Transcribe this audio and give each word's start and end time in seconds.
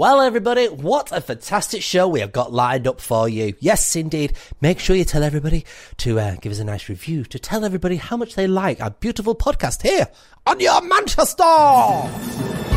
Well, 0.00 0.22
everybody, 0.22 0.66
what 0.66 1.12
a 1.12 1.20
fantastic 1.20 1.82
show 1.82 2.08
we 2.08 2.20
have 2.20 2.32
got 2.32 2.54
lined 2.54 2.88
up 2.88 3.02
for 3.02 3.28
you. 3.28 3.52
Yes, 3.60 3.94
indeed. 3.94 4.32
Make 4.62 4.78
sure 4.78 4.96
you 4.96 5.04
tell 5.04 5.22
everybody 5.22 5.66
to 5.98 6.18
uh, 6.18 6.36
give 6.36 6.52
us 6.52 6.58
a 6.58 6.64
nice 6.64 6.88
review, 6.88 7.24
to 7.24 7.38
tell 7.38 7.66
everybody 7.66 7.96
how 7.96 8.16
much 8.16 8.34
they 8.34 8.46
like 8.46 8.80
our 8.80 8.92
beautiful 8.92 9.34
podcast 9.34 9.82
here 9.82 10.08
on 10.46 10.58
your 10.58 10.80
Manchester. 10.80 12.69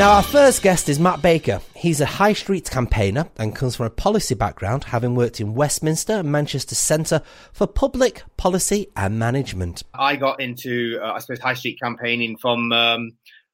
Now, 0.00 0.12
our 0.12 0.22
first 0.22 0.62
guest 0.62 0.88
is 0.88 0.98
Matt 0.98 1.20
Baker. 1.20 1.60
He's 1.76 2.00
a 2.00 2.06
high 2.06 2.32
street 2.32 2.70
campaigner 2.70 3.28
and 3.36 3.54
comes 3.54 3.76
from 3.76 3.84
a 3.84 3.90
policy 3.90 4.34
background, 4.34 4.84
having 4.84 5.14
worked 5.14 5.42
in 5.42 5.54
Westminster 5.54 6.14
and 6.14 6.32
Manchester 6.32 6.74
Centre 6.74 7.20
for 7.52 7.66
Public 7.66 8.22
Policy 8.38 8.88
and 8.96 9.18
Management. 9.18 9.82
I 9.92 10.16
got 10.16 10.40
into, 10.40 10.98
uh, 11.02 11.12
I 11.12 11.18
suppose, 11.18 11.40
high 11.40 11.52
street 11.52 11.78
campaigning 11.82 12.38
from. 12.38 12.72
Um, 12.72 13.10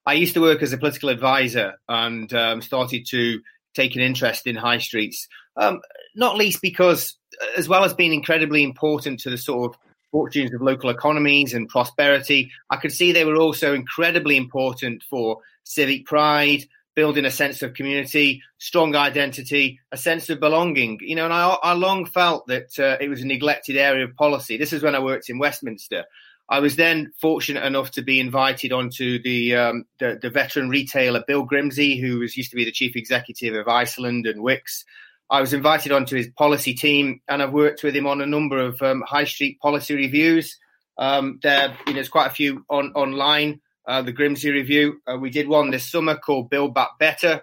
I 0.06 0.12
used 0.12 0.34
to 0.34 0.40
work 0.40 0.62
as 0.62 0.72
a 0.72 0.78
political 0.78 1.08
advisor 1.08 1.80
and 1.88 2.32
um, 2.32 2.62
started 2.62 3.06
to 3.08 3.40
take 3.74 3.96
an 3.96 4.02
interest 4.02 4.46
in 4.46 4.54
high 4.54 4.78
streets, 4.78 5.26
um, 5.56 5.80
not 6.14 6.36
least 6.36 6.62
because, 6.62 7.16
uh, 7.42 7.58
as 7.58 7.68
well 7.68 7.82
as 7.82 7.92
being 7.92 8.14
incredibly 8.14 8.62
important 8.62 9.18
to 9.22 9.30
the 9.30 9.38
sort 9.38 9.74
of 9.74 9.80
fortunes 10.10 10.54
of 10.54 10.62
local 10.62 10.90
economies 10.90 11.54
and 11.54 11.68
prosperity, 11.68 12.50
I 12.70 12.76
could 12.76 12.92
see 12.92 13.12
they 13.12 13.24
were 13.24 13.36
also 13.36 13.74
incredibly 13.74 14.36
important 14.36 15.02
for 15.08 15.38
civic 15.64 16.06
pride, 16.06 16.64
building 16.94 17.26
a 17.26 17.30
sense 17.30 17.62
of 17.62 17.74
community, 17.74 18.42
strong 18.58 18.96
identity, 18.96 19.80
a 19.92 19.96
sense 19.96 20.30
of 20.30 20.40
belonging. 20.40 20.98
You 21.02 21.16
know, 21.16 21.26
and 21.26 21.34
I, 21.34 21.56
I 21.62 21.72
long 21.74 22.06
felt 22.06 22.46
that 22.46 22.78
uh, 22.78 22.96
it 23.00 23.08
was 23.08 23.22
a 23.22 23.26
neglected 23.26 23.76
area 23.76 24.04
of 24.04 24.16
policy. 24.16 24.56
This 24.56 24.72
is 24.72 24.82
when 24.82 24.94
I 24.94 25.00
worked 25.00 25.28
in 25.28 25.38
Westminster. 25.38 26.04
I 26.48 26.60
was 26.60 26.76
then 26.76 27.12
fortunate 27.20 27.64
enough 27.64 27.90
to 27.92 28.02
be 28.02 28.20
invited 28.20 28.72
onto 28.72 29.20
the, 29.20 29.56
um, 29.56 29.84
the, 29.98 30.18
the 30.20 30.30
veteran 30.30 30.68
retailer 30.68 31.24
Bill 31.26 31.44
Grimsey, 31.44 32.00
who 32.00 32.20
was 32.20 32.36
used 32.36 32.50
to 32.50 32.56
be 32.56 32.64
the 32.64 32.70
chief 32.70 32.94
executive 32.94 33.54
of 33.54 33.68
Iceland 33.68 34.26
and 34.26 34.40
Wickes. 34.40 34.84
I 35.28 35.40
was 35.40 35.52
invited 35.52 35.92
onto 35.92 36.16
his 36.16 36.28
policy 36.28 36.74
team, 36.74 37.20
and 37.28 37.42
I've 37.42 37.52
worked 37.52 37.82
with 37.82 37.96
him 37.96 38.06
on 38.06 38.20
a 38.20 38.26
number 38.26 38.58
of 38.58 38.80
um, 38.80 39.02
high 39.06 39.24
street 39.24 39.58
policy 39.60 39.94
reviews. 39.94 40.56
Um, 40.98 41.40
there, 41.42 41.76
you 41.86 41.92
know, 41.92 41.94
there's 41.94 42.08
quite 42.08 42.28
a 42.28 42.34
few 42.34 42.64
on 42.70 42.92
online 42.94 43.60
uh, 43.86 44.02
the 44.02 44.12
Grimsey 44.12 44.50
Review. 44.50 45.00
Uh, 45.06 45.16
we 45.18 45.30
did 45.30 45.48
one 45.48 45.70
this 45.70 45.90
summer 45.90 46.16
called 46.16 46.50
Build 46.50 46.74
Back 46.74 46.98
Better, 46.98 47.42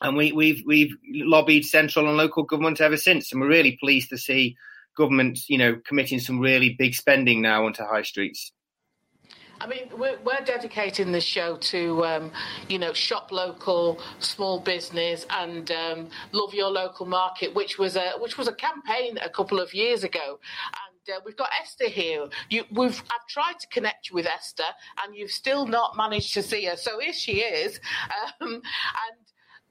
and 0.00 0.16
we, 0.16 0.32
we've 0.32 0.62
we've 0.66 0.94
lobbied 1.12 1.64
central 1.64 2.08
and 2.08 2.16
local 2.16 2.42
government 2.42 2.80
ever 2.80 2.96
since, 2.96 3.32
and 3.32 3.40
we're 3.40 3.48
really 3.48 3.78
pleased 3.80 4.10
to 4.10 4.18
see 4.18 4.56
government, 4.96 5.40
you 5.48 5.58
know, 5.58 5.80
committing 5.86 6.20
some 6.20 6.40
really 6.40 6.74
big 6.78 6.94
spending 6.94 7.40
now 7.40 7.66
onto 7.66 7.84
high 7.84 8.02
streets. 8.02 8.52
I 9.60 9.66
mean, 9.66 9.90
we're, 9.96 10.18
we're 10.24 10.44
dedicating 10.44 11.12
this 11.12 11.24
show 11.24 11.56
to, 11.56 12.04
um, 12.04 12.32
you 12.68 12.78
know, 12.78 12.92
shop 12.92 13.30
local, 13.30 14.00
small 14.18 14.58
business, 14.60 15.26
and 15.28 15.70
um, 15.70 16.08
love 16.32 16.54
your 16.54 16.70
local 16.70 17.06
market, 17.06 17.54
which 17.54 17.78
was 17.78 17.96
a 17.96 18.12
which 18.18 18.38
was 18.38 18.48
a 18.48 18.54
campaign 18.54 19.18
a 19.22 19.28
couple 19.28 19.60
of 19.60 19.74
years 19.74 20.02
ago, 20.02 20.38
uh, 21.10 21.20
we've 21.24 21.36
got 21.36 21.50
Esther 21.60 21.88
here. 21.88 22.28
You, 22.48 22.64
we've 22.70 23.02
I've 23.10 23.26
tried 23.28 23.58
to 23.60 23.66
connect 23.68 24.10
you 24.10 24.14
with 24.14 24.26
Esther, 24.26 24.64
and 25.04 25.14
you've 25.14 25.30
still 25.30 25.66
not 25.66 25.96
managed 25.96 26.34
to 26.34 26.42
see 26.42 26.64
her. 26.66 26.76
So 26.76 27.00
here 27.00 27.12
she 27.12 27.40
is. 27.40 27.80
Um, 28.40 28.54
and 28.54 28.62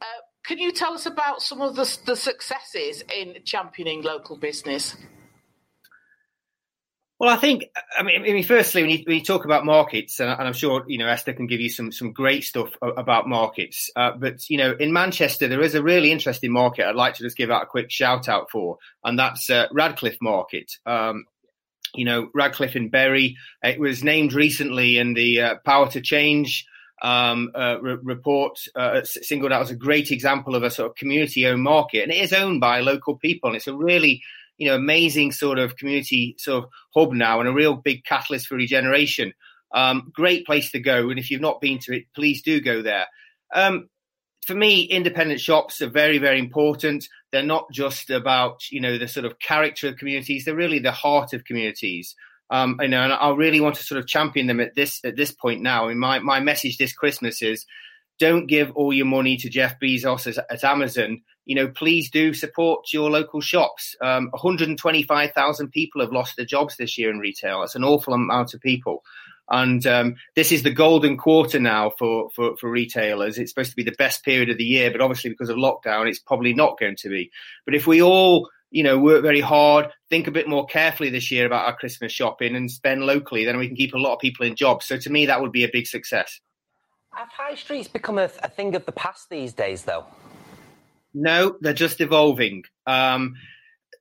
uh, 0.02 0.22
can 0.44 0.58
you 0.58 0.72
tell 0.72 0.94
us 0.94 1.06
about 1.06 1.42
some 1.42 1.62
of 1.62 1.76
the, 1.76 1.98
the 2.06 2.16
successes 2.16 3.04
in 3.16 3.38
championing 3.44 4.02
local 4.02 4.38
business? 4.38 4.96
Well, 7.20 7.30
I 7.30 7.36
think, 7.36 7.66
I 7.98 8.04
mean, 8.04 8.22
I 8.22 8.32
mean 8.32 8.44
firstly, 8.46 8.82
when 8.82 8.92
you, 8.92 9.04
when 9.06 9.18
you 9.18 9.24
talk 9.24 9.44
about 9.44 9.66
markets, 9.66 10.22
and, 10.22 10.30
I'm 10.30 10.54
sure, 10.54 10.86
you 10.88 10.98
know, 10.98 11.08
Esther 11.08 11.34
can 11.34 11.48
give 11.48 11.60
you 11.60 11.70
some, 11.70 11.92
some 11.92 12.14
great 12.14 12.46
stuff 12.46 12.70
about 12.82 13.28
markets. 13.28 13.92
Uh, 13.94 14.12
but, 14.12 14.50
you 14.50 14.58
know, 14.58 14.72
in 14.80 14.94
Manchester, 14.94 15.50
there 15.50 15.62
is 15.62 15.76
a 15.76 15.84
really 15.84 16.14
interesting 16.14 16.54
market 16.54 16.88
I'd 16.88 16.96
like 16.96 17.16
to 17.16 17.24
just 17.24 17.36
give 17.36 17.52
out 17.52 17.64
a 17.64 17.66
quick 17.66 17.92
shout 17.92 18.30
out 18.30 18.50
for, 18.50 18.78
and 19.04 19.20
that's 19.20 19.50
uh, 19.50 19.68
Radcliffe 19.74 20.18
Market. 20.22 20.72
Um, 20.86 21.26
you 21.94 22.06
know, 22.06 22.30
Radcliffe 22.34 22.78
in 22.78 22.90
Bury. 22.90 23.36
It 23.64 23.80
was 23.80 24.04
named 24.04 24.32
recently 24.32 24.98
in 24.98 25.14
the 25.14 25.42
uh, 25.42 25.56
Power 25.66 25.90
to 25.90 26.02
Change 26.02 26.66
um, 27.02 27.52
uh, 27.56 27.82
re- 27.82 27.98
report, 28.02 28.60
uh, 28.76 29.04
singled 29.04 29.52
out 29.52 29.64
as 29.64 29.72
a 29.72 29.76
great 29.76 30.12
example 30.12 30.56
of 30.56 30.64
a 30.64 30.70
sort 30.70 30.92
of 30.92 30.96
community 30.96 31.48
owned 31.48 31.64
market. 31.64 32.04
And 32.04 32.12
it 32.12 32.22
is 32.22 32.32
owned 32.32 32.62
by 32.62 32.82
local 32.82 33.18
people. 33.18 33.50
And 33.50 33.58
it's 33.58 33.68
a 33.68 33.76
really 33.76 34.22
you 34.60 34.68
know, 34.68 34.76
amazing 34.76 35.32
sort 35.32 35.58
of 35.58 35.76
community 35.78 36.36
sort 36.38 36.64
of 36.64 36.70
hub 36.96 37.14
now 37.14 37.40
and 37.40 37.50
a 37.50 37.54
real 37.54 37.76
big 37.76 38.04
catalyst 38.04 38.48
for 38.48 38.56
regeneration. 38.56 39.34
Um, 39.74 40.12
great 40.14 40.46
place 40.46 40.72
to 40.72 40.80
go. 40.80 41.10
And 41.10 41.18
if 41.18 41.32
you've 41.32 41.42
not 41.42 41.62
been 41.62 41.80
to 41.80 41.96
it, 41.96 42.04
please 42.14 42.42
do 42.42 42.62
go 42.62 42.82
there. 42.82 43.08
Um, 43.56 43.90
for 44.46 44.56
me, 44.56 44.82
independent 44.82 45.40
shops 45.40 45.82
are 45.82 45.90
very, 45.90 46.18
very 46.18 46.40
important. 46.40 47.08
They're 47.32 47.44
not 47.44 47.72
just 47.72 48.10
about, 48.10 48.70
you 48.72 48.82
know, 48.82 48.98
the 48.98 49.08
sort 49.08 49.26
of 49.26 49.40
character 49.40 49.88
of 49.88 49.98
communities. 49.98 50.46
They're 50.46 50.56
really 50.56 50.80
the 50.80 50.92
heart 50.92 51.34
of 51.34 51.46
communities. 51.46 52.16
Um, 52.50 52.78
you 52.82 52.88
know, 52.88 53.04
and 53.04 53.14
I 53.14 53.30
really 53.30 53.62
want 53.62 53.76
to 53.76 53.84
sort 53.84 54.00
of 54.00 54.08
champion 54.08 54.48
them 54.48 54.60
at 54.60 54.76
this 54.76 55.00
at 55.04 55.16
this 55.16 55.32
point 55.32 55.62
now. 55.62 55.86
I 55.86 55.90
mean, 55.90 56.00
my, 56.00 56.20
my 56.20 56.40
message 56.40 56.78
this 56.78 56.94
Christmas 56.94 57.44
is 57.44 57.66
don't 58.18 58.48
give 58.48 58.72
all 58.72 58.92
your 58.92 59.06
money 59.06 59.38
to 59.38 59.50
Jeff 59.50 59.80
Bezos 59.80 60.36
at, 60.36 60.46
at 60.50 60.64
Amazon. 60.64 61.22
You 61.50 61.56
know, 61.56 61.68
please 61.68 62.12
do 62.12 62.36
support 62.36 62.94
your 62.94 63.10
local 63.10 63.42
shops. 63.42 63.96
Um, 64.02 64.30
125,000 64.34 65.72
people 65.72 66.00
have 66.02 66.12
lost 66.12 66.36
their 66.36 66.46
jobs 66.46 66.78
this 66.78 66.96
year 66.96 67.10
in 67.10 67.18
retail. 67.18 67.62
That's 67.62 67.74
an 67.74 67.84
awful 67.84 68.14
amount 68.14 68.54
of 68.54 68.62
people. 68.62 69.04
And 69.50 69.84
um, 69.88 70.18
this 70.36 70.52
is 70.52 70.62
the 70.62 70.70
golden 70.70 71.18
quarter 71.18 71.60
now 71.60 71.90
for, 71.98 72.30
for, 72.36 72.56
for, 72.58 72.70
retailers. 72.70 73.40
It's 73.40 73.50
supposed 73.50 73.72
to 73.72 73.76
be 73.76 73.84
the 73.84 73.96
best 73.98 74.24
period 74.24 74.52
of 74.52 74.60
the 74.60 74.64
year, 74.64 74.92
but 74.92 75.02
obviously 75.02 75.32
because 75.32 75.50
of 75.50 75.58
lockdown, 75.58 76.08
it's 76.08 76.20
probably 76.20 76.54
not 76.54 76.80
going 76.80 76.98
to 76.98 77.10
be. 77.10 77.32
But 77.66 77.74
if 77.74 77.88
we 77.88 78.00
all, 78.00 78.48
you 78.70 78.84
know, 78.84 79.00
work 79.00 79.24
very 79.24 79.42
hard, 79.42 79.90
think 80.08 80.28
a 80.28 80.32
bit 80.32 80.48
more 80.48 80.68
carefully 80.68 81.10
this 81.10 81.32
year 81.32 81.48
about 81.48 81.66
our 81.66 81.76
Christmas 81.76 82.12
shopping 82.12 82.56
and 82.56 82.70
spend 82.70 83.02
locally, 83.02 83.46
then 83.46 83.58
we 83.58 83.66
can 83.66 83.76
keep 83.76 83.96
a 83.96 83.98
lot 83.98 84.14
of 84.14 84.20
people 84.20 84.46
in 84.46 84.56
jobs. 84.56 84.86
So 84.86 84.98
to 84.98 85.10
me, 85.10 85.26
that 85.26 85.42
would 85.42 85.52
be 85.52 85.64
a 85.64 85.70
big 85.74 85.88
success. 85.88 86.42
Have 87.16 87.30
high 87.30 87.56
streets 87.56 87.88
become 87.88 88.20
a, 88.20 88.30
a 88.44 88.50
thing 88.50 88.76
of 88.76 88.86
the 88.86 88.92
past 88.92 89.32
these 89.32 89.52
days, 89.52 89.82
though? 89.82 90.06
No, 91.14 91.58
they're 91.62 91.74
just 91.74 92.02
evolving. 92.02 92.64
Um, 92.86 93.36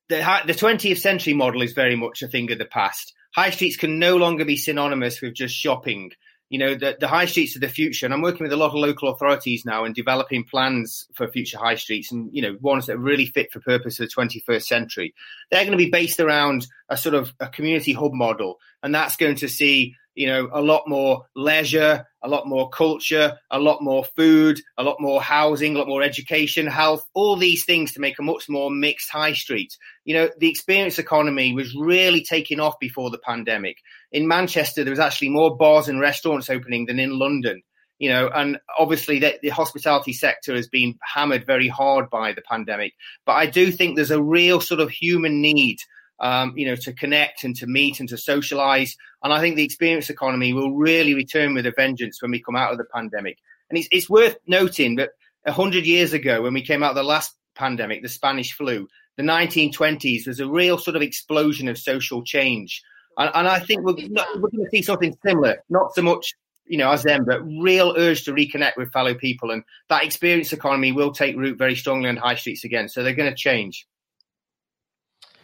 the, 0.08 0.16
the 0.46 0.54
20th 0.54 0.98
century 0.98 1.34
model 1.34 1.62
is 1.62 1.72
very 1.72 1.96
much 1.96 2.22
a 2.22 2.28
thing 2.28 2.50
of 2.52 2.58
the 2.58 2.64
past. 2.64 3.12
High 3.34 3.50
streets 3.50 3.76
can 3.76 3.98
no 3.98 4.16
longer 4.16 4.44
be 4.44 4.56
synonymous 4.56 5.20
with 5.20 5.34
just 5.34 5.54
shopping. 5.54 6.12
You 6.50 6.58
know, 6.58 6.74
the, 6.74 6.96
the 6.98 7.08
high 7.08 7.26
streets 7.26 7.56
of 7.56 7.60
the 7.60 7.68
future, 7.68 8.06
and 8.06 8.14
I'm 8.14 8.22
working 8.22 8.44
with 8.44 8.52
a 8.52 8.56
lot 8.56 8.68
of 8.68 8.74
local 8.74 9.10
authorities 9.10 9.66
now 9.66 9.84
and 9.84 9.94
developing 9.94 10.44
plans 10.44 11.06
for 11.14 11.28
future 11.28 11.58
high 11.58 11.74
streets 11.74 12.10
and, 12.10 12.30
you 12.32 12.40
know, 12.40 12.56
ones 12.62 12.86
that 12.86 12.98
really 12.98 13.26
fit 13.26 13.52
for 13.52 13.60
purpose 13.60 14.00
of 14.00 14.08
the 14.08 14.14
21st 14.14 14.62
century. 14.62 15.14
They're 15.50 15.64
going 15.64 15.76
to 15.76 15.84
be 15.84 15.90
based 15.90 16.20
around 16.20 16.66
a 16.88 16.96
sort 16.96 17.14
of 17.14 17.34
a 17.38 17.48
community 17.48 17.92
hub 17.92 18.14
model, 18.14 18.58
and 18.82 18.94
that's 18.94 19.16
going 19.16 19.36
to 19.36 19.48
see 19.48 19.94
you 20.18 20.26
know, 20.26 20.48
a 20.52 20.60
lot 20.60 20.82
more 20.88 21.24
leisure, 21.36 22.04
a 22.24 22.28
lot 22.28 22.44
more 22.44 22.68
culture, 22.70 23.38
a 23.52 23.58
lot 23.60 23.80
more 23.80 24.04
food, 24.16 24.60
a 24.76 24.82
lot 24.82 24.96
more 24.98 25.22
housing, 25.22 25.76
a 25.76 25.78
lot 25.78 25.86
more 25.86 26.02
education, 26.02 26.66
health, 26.66 27.04
all 27.14 27.36
these 27.36 27.64
things 27.64 27.92
to 27.92 28.00
make 28.00 28.18
a 28.18 28.22
much 28.24 28.48
more 28.48 28.68
mixed 28.68 29.10
high 29.10 29.32
street. 29.32 29.78
You 30.04 30.14
know, 30.14 30.28
the 30.40 30.50
experience 30.50 30.98
economy 30.98 31.52
was 31.54 31.72
really 31.72 32.24
taking 32.24 32.58
off 32.58 32.80
before 32.80 33.10
the 33.10 33.20
pandemic. 33.24 33.76
In 34.10 34.26
Manchester, 34.26 34.82
there 34.82 34.90
was 34.90 34.98
actually 34.98 35.28
more 35.28 35.56
bars 35.56 35.86
and 35.86 36.00
restaurants 36.00 36.50
opening 36.50 36.86
than 36.86 36.98
in 36.98 37.16
London. 37.16 37.62
You 38.00 38.08
know, 38.08 38.28
and 38.34 38.58
obviously 38.76 39.20
the, 39.20 39.38
the 39.40 39.50
hospitality 39.50 40.12
sector 40.12 40.52
has 40.56 40.66
been 40.66 40.98
hammered 41.14 41.46
very 41.46 41.68
hard 41.68 42.10
by 42.10 42.32
the 42.32 42.42
pandemic. 42.42 42.94
But 43.24 43.34
I 43.34 43.46
do 43.46 43.70
think 43.70 43.94
there's 43.94 44.10
a 44.10 44.20
real 44.20 44.60
sort 44.60 44.80
of 44.80 44.90
human 44.90 45.40
need 45.40 45.78
um, 46.20 46.54
you 46.56 46.66
know, 46.66 46.76
to 46.76 46.92
connect 46.92 47.44
and 47.44 47.54
to 47.56 47.66
meet 47.66 48.00
and 48.00 48.08
to 48.08 48.18
socialize. 48.18 48.96
And 49.22 49.32
I 49.32 49.40
think 49.40 49.56
the 49.56 49.64
experience 49.64 50.10
economy 50.10 50.52
will 50.52 50.72
really 50.72 51.14
return 51.14 51.54
with 51.54 51.66
a 51.66 51.72
vengeance 51.72 52.20
when 52.20 52.30
we 52.30 52.42
come 52.42 52.56
out 52.56 52.72
of 52.72 52.78
the 52.78 52.84
pandemic. 52.84 53.38
And 53.70 53.78
it's, 53.78 53.88
it's 53.92 54.10
worth 54.10 54.36
noting 54.46 54.96
that 54.96 55.10
100 55.44 55.86
years 55.86 56.12
ago, 56.12 56.42
when 56.42 56.54
we 56.54 56.62
came 56.62 56.82
out 56.82 56.90
of 56.90 56.96
the 56.96 57.02
last 57.02 57.34
pandemic, 57.54 58.02
the 58.02 58.08
Spanish 58.08 58.52
flu, 58.52 58.88
the 59.16 59.22
1920s 59.22 60.26
was 60.26 60.40
a 60.40 60.48
real 60.48 60.78
sort 60.78 60.96
of 60.96 61.02
explosion 61.02 61.68
of 61.68 61.78
social 61.78 62.22
change. 62.22 62.82
And, 63.16 63.30
and 63.34 63.48
I 63.48 63.58
think 63.58 63.82
we're, 63.82 63.94
we're 63.94 64.50
going 64.50 64.64
to 64.64 64.70
see 64.70 64.82
something 64.82 65.16
similar, 65.24 65.62
not 65.68 65.94
so 65.94 66.02
much 66.02 66.34
you 66.68 66.76
know, 66.76 66.92
as 66.92 67.02
them, 67.02 67.24
but 67.24 67.42
real 67.42 67.94
urge 67.96 68.24
to 68.24 68.32
reconnect 68.32 68.76
with 68.76 68.92
fellow 68.92 69.14
people. 69.14 69.50
And 69.50 69.64
that 69.88 70.04
experience 70.04 70.52
economy 70.52 70.92
will 70.92 71.12
take 71.12 71.36
root 71.36 71.58
very 71.58 71.74
strongly 71.74 72.08
on 72.08 72.16
high 72.16 72.34
streets 72.34 72.64
again. 72.64 72.88
So 72.88 73.02
they're 73.02 73.14
going 73.14 73.30
to 73.30 73.36
change. 73.36 73.86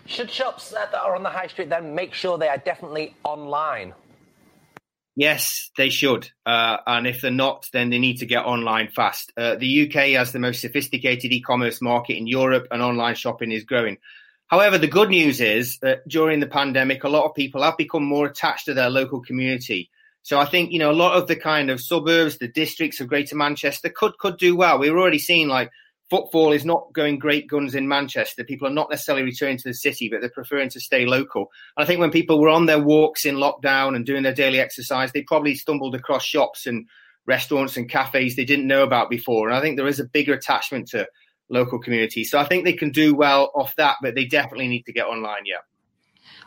Should 0.07 0.31
shops 0.31 0.71
that 0.71 0.95
are 0.95 1.17
on 1.17 1.23
the 1.23 1.31
high 1.31 1.47
street 1.47 1.71
then 1.71 1.95
make 1.95 2.13
sure 2.13 2.37
they 2.37 2.49
are 2.49 2.59
definitely 2.59 3.15
online? 3.25 3.95
Yes, 5.17 5.71
they 5.77 5.91
should. 5.91 6.29
Uh, 6.45 6.79
and 6.87 7.07
if 7.07 7.21
they're 7.21 7.31
not, 7.31 7.69
then 7.73 7.91
they 7.91 7.99
need 7.99 8.19
to 8.19 8.27
get 8.27 8.45
online 8.45 8.89
fast. 8.89 9.33
Uh, 9.37 9.55
the 9.55 9.87
UK 9.87 10.11
has 10.19 10.33
the 10.33 10.41
most 10.41 10.61
sophisticated 10.61 11.33
e 11.33 11.41
commerce 11.41 11.81
market 11.81 12.17
in 12.17 12.27
Europe, 12.27 12.67
and 12.71 12.83
online 12.83 13.15
shopping 13.15 13.53
is 13.53 13.65
growing. 13.65 13.99
However, 14.49 14.77
the 14.77 14.89
good 14.89 15.09
news 15.11 15.41
is 15.41 15.79
that 15.79 16.07
during 16.09 16.41
the 16.41 16.47
pandemic, 16.47 17.05
a 17.05 17.09
lot 17.09 17.25
of 17.25 17.35
people 17.35 17.63
have 17.63 17.77
become 17.77 18.05
more 18.05 18.27
attached 18.27 18.67
to 18.67 18.75
their 18.75 18.91
local 18.91 19.21
community. 19.21 19.91
So 20.23 20.39
I 20.39 20.47
think 20.47 20.73
you 20.73 20.79
know 20.79 20.91
a 20.91 20.93
lot 20.93 21.17
of 21.17 21.29
the 21.29 21.37
kind 21.37 21.71
of 21.71 21.81
suburbs, 21.81 22.39
the 22.39 22.49
districts 22.49 23.01
of 23.01 23.09
Greater 23.09 23.37
Manchester 23.37 23.91
could 23.91 24.19
could 24.19 24.37
do 24.37 24.57
well. 24.57 24.79
We're 24.79 24.99
already 24.99 25.19
seeing 25.19 25.49
like 25.49 25.71
footfall 26.11 26.53
is 26.53 26.65
not 26.65 26.93
going 26.93 27.19
great 27.19 27.49
guns 27.49 27.75
in 27.75 27.89
Manchester. 27.89 28.45
People 28.45 28.69
are 28.69 28.73
not 28.73 28.91
necessarily 28.91 29.25
returning 29.25 29.59
to 29.59 29.69
the 29.69 29.75
city, 29.75 30.09
but 30.09 30.21
they're 30.21 30.31
preferring 30.31 30.69
to 30.71 30.81
stay 30.81 31.07
local. 31.07 31.51
And 31.77 31.85
I 31.85 31.87
think 31.87 32.01
when 32.01 32.11
people 32.11 32.41
were 32.41 32.49
on 32.49 32.67
their 32.67 32.79
walks 32.79 33.25
in 33.25 33.37
lockdown 33.37 33.97
and 33.97 34.05
doing 34.05 34.23
their 34.23 34.35
daily 34.35 34.61
exercise, 34.61 35.13
they 35.13 35.23
probably 35.23 35.55
stumbled 35.55 35.95
across 35.95 36.25
shops 36.25 36.67
and 36.67 36.87
restaurants 37.27 37.77
and 37.77 37.89
cafes 37.89 38.37
they 38.37 38.45
didn't 38.45 38.67
know 38.67 38.83
about 38.83 39.11
before. 39.11 39.49
And 39.49 39.57
I 39.57 39.61
think 39.61 39.77
there 39.77 39.87
is 39.87 40.01
a 40.01 40.05
bigger 40.05 40.35
attachment 40.35 40.89
to 40.89 41.09
local 41.49 41.79
communities. 41.79 42.31
So 42.31 42.39
I 42.39 42.45
think 42.45 42.65
they 42.65 42.73
can 42.75 42.91
do 42.91 43.15
well 43.15 43.51
off 43.55 43.75
that, 43.77 43.97
but 44.03 44.15
they 44.15 44.25
definitely 44.25 44.69
need 44.69 44.85
to 44.85 44.93
get 44.93 45.07
online. 45.07 45.47
Yeah. 45.47 45.59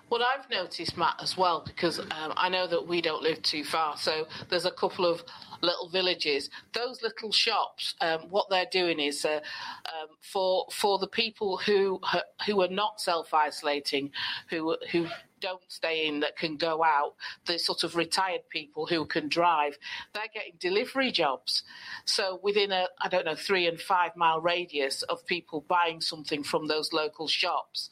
What 0.09 0.21
I've 0.21 0.50
noticed, 0.50 0.98
Matt, 0.98 1.15
as 1.21 1.36
well, 1.36 1.63
because 1.65 2.00
um, 2.00 2.33
I 2.38 2.48
know 2.48 2.65
that 2.65 2.88
we 2.88 3.01
don't 3.01 3.21
live 3.21 3.42
too 3.42 3.65
far, 3.65 3.98
so 3.98 4.25
there's 4.50 4.65
a 4.65 4.71
couple 4.71 5.06
of 5.06 5.21
little 5.62 5.89
villages. 5.89 6.50
Those 6.71 7.01
little 7.01 7.33
shops, 7.33 7.94
um, 8.00 8.21
what 8.30 8.50
they're 8.50 8.69
doing 8.71 9.01
is 9.01 9.25
uh, 9.25 9.42
um, 9.86 10.07
for 10.21 10.65
for 10.71 10.98
the 10.98 11.07
people 11.07 11.57
who 11.57 12.00
who 12.45 12.62
are 12.62 12.69
not 12.69 13.01
self 13.01 13.33
isolating, 13.33 14.12
who 14.50 14.77
who 14.92 15.07
don't 15.42 15.62
stay 15.68 16.07
in 16.07 16.21
that 16.21 16.38
can 16.38 16.56
go 16.56 16.83
out, 16.83 17.15
the 17.45 17.59
sort 17.59 17.83
of 17.83 17.95
retired 17.95 18.42
people 18.50 18.86
who 18.86 19.06
can 19.06 19.27
drive, 19.27 19.77
they're 20.13 20.24
getting 20.33 20.54
delivery 20.59 21.12
jobs. 21.12 21.63
So 22.06 22.39
within 22.42 22.71
a, 22.71 22.88
I 23.01 23.07
don't 23.07 23.25
know, 23.25 23.36
three 23.36 23.68
and 23.68 23.80
five 23.80 24.15
mile 24.15 24.42
radius 24.42 25.04
of 25.04 25.25
people 25.27 25.65
buying 25.68 26.01
something 26.01 26.44
from 26.44 26.68
those 26.68 26.92
local 26.92 27.27
shops, 27.27 27.89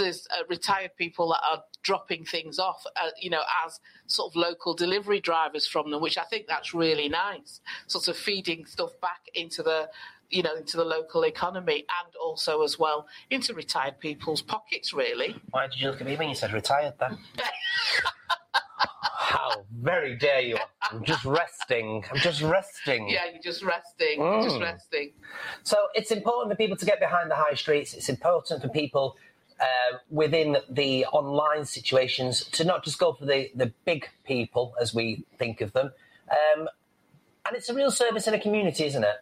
there's 0.00 0.26
uh, 0.30 0.42
retired 0.48 0.92
people 0.96 1.28
that 1.28 1.40
are 1.50 1.62
dropping 1.82 2.24
things 2.24 2.58
off, 2.58 2.84
uh, 2.96 3.10
you 3.20 3.30
know, 3.30 3.42
as 3.66 3.80
sort 4.06 4.32
of 4.32 4.36
local 4.36 4.74
delivery 4.74 5.20
drivers 5.20 5.66
from 5.66 5.90
them, 5.90 6.00
which 6.00 6.18
I 6.18 6.24
think 6.24 6.46
that's 6.46 6.74
really 6.74 7.08
nice. 7.08 7.60
Sort 7.86 8.08
of 8.08 8.16
feeding 8.16 8.66
stuff 8.66 8.92
back 9.00 9.26
into 9.34 9.62
the, 9.62 9.88
you 10.30 10.42
know, 10.42 10.54
into 10.54 10.76
the 10.76 10.84
local 10.84 11.22
economy 11.24 11.84
and 12.02 12.14
also 12.16 12.62
as 12.62 12.78
well 12.78 13.06
into 13.30 13.54
retired 13.54 13.98
people's 14.00 14.42
pockets, 14.42 14.92
really. 14.92 15.36
Why 15.50 15.66
did 15.66 15.80
you 15.80 15.90
look 15.90 16.00
at 16.00 16.06
me 16.06 16.16
when 16.16 16.28
you 16.28 16.34
said 16.34 16.52
retired 16.52 16.94
then? 16.98 17.18
How 19.30 19.64
very 19.80 20.16
dare 20.16 20.40
you! 20.40 20.56
I'm 20.90 21.04
just 21.04 21.24
resting. 21.24 22.04
I'm 22.10 22.16
just 22.16 22.42
resting. 22.42 23.08
Yeah, 23.08 23.26
you're 23.32 23.40
just 23.40 23.62
resting. 23.62 24.18
Mm. 24.18 24.42
Just 24.42 24.60
resting. 24.60 25.12
So 25.62 25.76
it's 25.94 26.10
important 26.10 26.50
for 26.52 26.56
people 26.56 26.76
to 26.76 26.84
get 26.84 26.98
behind 26.98 27.30
the 27.30 27.36
high 27.36 27.54
streets. 27.54 27.94
It's 27.94 28.08
important 28.08 28.60
for 28.60 28.68
people 28.68 29.16
uh, 29.60 29.98
within 30.10 30.56
the 30.70 31.04
online 31.06 31.64
situations 31.64 32.44
to 32.44 32.64
not 32.64 32.84
just 32.84 32.98
go 32.98 33.12
for 33.12 33.26
the, 33.26 33.50
the 33.54 33.72
big 33.84 34.08
people 34.24 34.74
as 34.80 34.94
we 34.94 35.24
think 35.38 35.60
of 35.60 35.72
them. 35.72 35.92
Um, 36.30 36.68
and 37.46 37.56
it's 37.56 37.68
a 37.68 37.74
real 37.74 37.90
service 37.90 38.26
in 38.26 38.34
a 38.34 38.40
community, 38.40 38.84
isn't 38.84 39.04
it? 39.04 39.16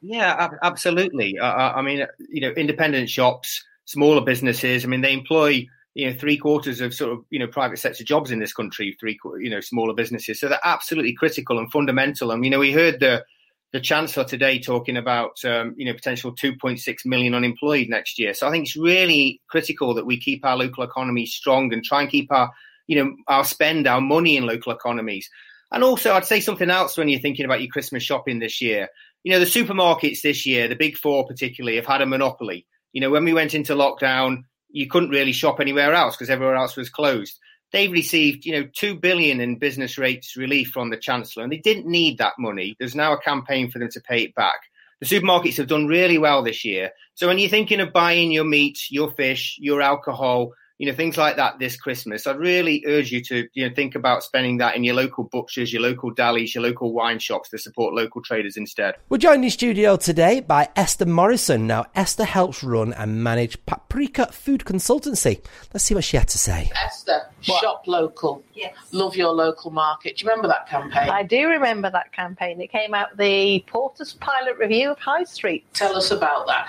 Yeah, 0.00 0.50
absolutely. 0.62 1.38
I 1.40 1.82
mean, 1.82 2.06
you 2.30 2.40
know, 2.40 2.50
independent 2.50 3.10
shops, 3.10 3.64
smaller 3.84 4.20
businesses. 4.20 4.84
I 4.84 4.88
mean, 4.88 5.00
they 5.00 5.12
employ 5.12 5.66
you 5.94 6.08
know 6.08 6.16
three 6.16 6.36
quarters 6.36 6.80
of 6.80 6.94
sort 6.94 7.12
of 7.12 7.24
you 7.30 7.38
know 7.40 7.48
private 7.48 7.78
sector 7.78 8.04
jobs 8.04 8.30
in 8.30 8.38
this 8.38 8.52
country. 8.52 8.96
Three 9.00 9.18
you 9.40 9.50
know 9.50 9.60
smaller 9.60 9.94
businesses, 9.94 10.38
so 10.38 10.48
they're 10.48 10.60
absolutely 10.62 11.14
critical 11.14 11.58
and 11.58 11.70
fundamental. 11.72 12.30
And 12.30 12.44
you 12.44 12.50
know, 12.50 12.60
we 12.60 12.70
heard 12.70 13.00
the 13.00 13.24
the 13.72 13.80
chancellor 13.80 14.24
today 14.24 14.58
talking 14.58 14.96
about 14.96 15.44
um, 15.44 15.74
you 15.76 15.86
know 15.86 15.92
potential 15.92 16.34
2.6 16.34 16.96
million 17.04 17.34
unemployed 17.34 17.88
next 17.88 18.18
year. 18.18 18.34
So 18.34 18.48
I 18.48 18.50
think 18.50 18.66
it's 18.66 18.76
really 18.76 19.40
critical 19.48 19.94
that 19.94 20.06
we 20.06 20.18
keep 20.18 20.44
our 20.44 20.56
local 20.56 20.84
economy 20.84 21.26
strong 21.26 21.72
and 21.72 21.84
try 21.84 22.02
and 22.02 22.10
keep 22.10 22.32
our 22.32 22.50
you 22.86 23.02
know 23.02 23.14
our 23.26 23.44
spend 23.44 23.86
our 23.86 24.00
money 24.00 24.36
in 24.36 24.46
local 24.46 24.72
economies. 24.72 25.28
And 25.70 25.84
also, 25.84 26.14
I'd 26.14 26.24
say 26.24 26.40
something 26.40 26.70
else 26.70 26.96
when 26.96 27.08
you're 27.08 27.20
thinking 27.20 27.44
about 27.44 27.60
your 27.60 27.70
Christmas 27.70 28.02
shopping 28.02 28.38
this 28.38 28.62
year. 28.62 28.88
You 29.22 29.32
know, 29.32 29.40
the 29.40 29.44
supermarkets 29.44 30.22
this 30.22 30.46
year, 30.46 30.66
the 30.66 30.76
big 30.76 30.96
four 30.96 31.26
particularly, 31.26 31.76
have 31.76 31.84
had 31.84 32.00
a 32.00 32.06
monopoly. 32.06 32.66
You 32.92 33.02
know, 33.02 33.10
when 33.10 33.24
we 33.24 33.34
went 33.34 33.52
into 33.52 33.74
lockdown, 33.74 34.44
you 34.70 34.88
couldn't 34.88 35.10
really 35.10 35.32
shop 35.32 35.60
anywhere 35.60 35.92
else 35.92 36.16
because 36.16 36.30
everywhere 36.30 36.56
else 36.56 36.76
was 36.76 36.88
closed 36.88 37.38
they've 37.72 37.92
received, 37.92 38.44
you 38.44 38.52
know, 38.52 38.68
two 38.74 38.96
billion 38.96 39.40
in 39.40 39.58
business 39.58 39.98
rates 39.98 40.36
relief 40.36 40.70
from 40.70 40.90
the 40.90 40.96
chancellor, 40.96 41.42
and 41.42 41.52
they 41.52 41.58
didn't 41.58 41.86
need 41.86 42.18
that 42.18 42.34
money. 42.38 42.76
There's 42.78 42.94
now 42.94 43.12
a 43.12 43.20
campaign 43.20 43.70
for 43.70 43.78
them 43.78 43.90
to 43.90 44.00
pay 44.00 44.22
it 44.22 44.34
back. 44.34 44.60
The 45.00 45.06
supermarkets 45.06 45.56
have 45.58 45.68
done 45.68 45.86
really 45.86 46.18
well 46.18 46.42
this 46.42 46.64
year. 46.64 46.90
So 47.14 47.28
when 47.28 47.38
you're 47.38 47.48
thinking 47.48 47.80
of 47.80 47.92
buying 47.92 48.32
your 48.32 48.44
meat, 48.44 48.90
your 48.90 49.10
fish, 49.12 49.56
your 49.60 49.80
alcohol, 49.80 50.54
you 50.78 50.86
know, 50.88 50.96
things 50.96 51.16
like 51.16 51.36
that 51.36 51.58
this 51.58 51.76
Christmas. 51.76 52.26
I'd 52.26 52.38
really 52.38 52.84
urge 52.86 53.10
you 53.10 53.20
to, 53.24 53.48
you 53.52 53.68
know, 53.68 53.74
think 53.74 53.96
about 53.96 54.22
spending 54.22 54.58
that 54.58 54.76
in 54.76 54.84
your 54.84 54.94
local 54.94 55.24
butchers, 55.24 55.72
your 55.72 55.82
local 55.82 56.14
delis, 56.14 56.54
your 56.54 56.62
local 56.62 56.92
wine 56.92 57.18
shops 57.18 57.50
to 57.50 57.58
support 57.58 57.94
local 57.94 58.22
traders 58.22 58.56
instead. 58.56 58.94
We're 59.08 59.18
joined 59.18 59.44
in 59.44 59.50
studio 59.50 59.96
today 59.96 60.38
by 60.40 60.68
Esther 60.76 61.06
Morrison. 61.06 61.66
Now, 61.66 61.86
Esther 61.96 62.24
helps 62.24 62.62
run 62.62 62.92
and 62.92 63.22
manage 63.24 63.64
Paprika 63.66 64.26
Food 64.26 64.64
Consultancy. 64.64 65.44
Let's 65.74 65.84
see 65.84 65.96
what 65.96 66.04
she 66.04 66.16
had 66.16 66.28
to 66.28 66.38
say. 66.38 66.70
Esther, 66.84 67.22
what? 67.46 67.60
shop 67.60 67.86
local. 67.86 68.42
Yes. 68.54 68.74
Love 68.92 69.16
your 69.16 69.32
local 69.32 69.70
market. 69.70 70.16
Do 70.16 70.24
you 70.24 70.30
remember 70.30 70.48
that 70.48 70.68
campaign? 70.68 71.08
I 71.08 71.22
do 71.22 71.48
remember 71.48 71.90
that 71.90 72.12
campaign. 72.12 72.60
It 72.60 72.70
came 72.70 72.94
out 72.94 73.16
the 73.16 73.64
Portas 73.68 74.18
Pilot 74.18 74.58
Review 74.58 74.90
of 74.90 74.98
High 74.98 75.24
Street. 75.24 75.64
Tell 75.74 75.96
us 75.96 76.10
about 76.10 76.46
that. 76.46 76.68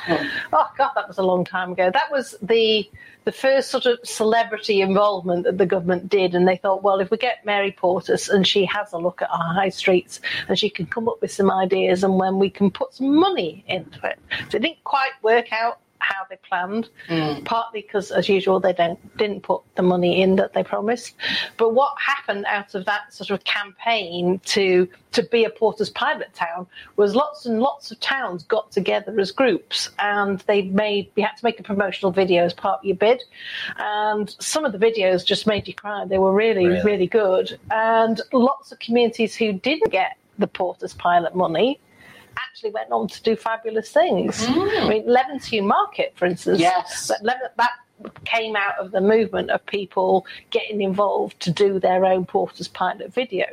oh, 0.53 0.69
God, 0.77 0.91
that 0.95 1.07
was 1.07 1.17
a 1.17 1.23
long 1.23 1.45
time 1.45 1.71
ago. 1.71 1.89
That 1.91 2.11
was 2.11 2.35
the 2.41 2.89
the 3.25 3.31
first 3.33 3.69
sort 3.69 3.85
of 3.85 3.99
celebrity 4.03 4.81
involvement 4.81 5.43
that 5.43 5.57
the 5.57 5.65
government 5.65 6.09
did. 6.09 6.33
And 6.33 6.47
they 6.47 6.57
thought, 6.57 6.81
well, 6.81 6.99
if 6.99 7.11
we 7.11 7.17
get 7.17 7.45
Mary 7.45 7.71
Portas 7.71 8.27
and 8.29 8.47
she 8.47 8.65
has 8.65 8.91
a 8.93 8.97
look 8.97 9.21
at 9.21 9.29
our 9.29 9.53
high 9.53 9.69
streets 9.69 10.19
and 10.47 10.57
she 10.57 10.69
can 10.69 10.87
come 10.87 11.07
up 11.07 11.21
with 11.21 11.31
some 11.31 11.51
ideas 11.51 12.03
and 12.03 12.17
when 12.17 12.39
we 12.39 12.49
can 12.49 12.71
put 12.71 12.95
some 12.95 13.13
money 13.15 13.63
into 13.67 13.99
it. 14.03 14.17
So 14.49 14.57
it 14.57 14.61
didn't 14.61 14.83
quite 14.83 15.11
work 15.21 15.51
out 15.51 15.79
how 15.99 16.23
they 16.29 16.37
planned. 16.37 16.89
Mm. 17.07 17.45
Partly 17.45 17.81
because, 17.81 18.11
as 18.11 18.29
usual, 18.29 18.59
they 18.59 18.73
don't 18.73 18.99
didn't 19.17 19.41
put 19.41 19.61
the 19.75 19.81
money 19.81 20.21
in 20.21 20.35
that 20.37 20.53
they 20.53 20.63
promised. 20.63 21.15
But 21.57 21.73
what 21.73 21.93
happened 21.99 22.45
out 22.47 22.75
of 22.75 22.85
that 22.85 23.13
sort 23.13 23.29
of 23.29 23.43
campaign 23.43 24.39
to 24.45 24.87
to 25.11 25.23
be 25.23 25.43
a 25.43 25.49
Portas 25.49 25.93
pilot 25.93 26.33
town 26.33 26.67
was 26.95 27.15
lots 27.15 27.45
and 27.45 27.59
lots 27.59 27.89
of 27.91 27.99
towns 27.99 28.43
got 28.43 28.71
together 28.71 29.19
as 29.19 29.31
groups, 29.31 29.89
and 29.99 30.39
they 30.41 30.63
made 30.63 31.11
you 31.15 31.23
had 31.23 31.35
to 31.35 31.45
make 31.45 31.59
a 31.59 31.63
promotional 31.63 32.11
video 32.11 32.43
as 32.43 32.53
part 32.53 32.79
of 32.79 32.85
your 32.85 32.97
bid. 32.97 33.23
And 33.77 34.35
some 34.39 34.65
of 34.65 34.71
the 34.71 34.77
videos 34.77 35.25
just 35.25 35.47
made 35.47 35.67
you 35.67 35.73
cry. 35.73 36.05
They 36.05 36.17
were 36.17 36.33
really 36.33 36.49
really, 36.59 36.81
really 36.83 37.07
good, 37.07 37.59
and 37.71 38.21
lots 38.33 38.71
of 38.71 38.79
communities 38.79 39.35
who 39.35 39.53
didn't 39.53 39.91
get 39.91 40.17
the 40.37 40.47
Portas 40.47 40.97
pilot 40.97 41.35
money 41.35 41.79
actually 42.47 42.71
went 42.71 42.91
on 42.91 43.07
to 43.07 43.21
do 43.23 43.35
fabulous 43.35 43.91
things. 43.91 44.45
Mm. 44.45 44.81
I 44.81 44.89
mean, 44.89 45.05
Levenshulme 45.05 45.65
Market, 45.65 46.13
for 46.15 46.25
instance, 46.25 46.59
yes, 46.59 47.11
that, 47.23 47.53
that 47.57 47.71
came 48.25 48.55
out 48.55 48.77
of 48.79 48.91
the 48.91 49.01
movement 49.01 49.49
of 49.49 49.65
people 49.65 50.25
getting 50.51 50.81
involved 50.81 51.39
to 51.41 51.51
do 51.51 51.79
their 51.79 52.05
own 52.05 52.25
Portas 52.25 52.71
Pilot 52.71 53.13
video 53.13 53.45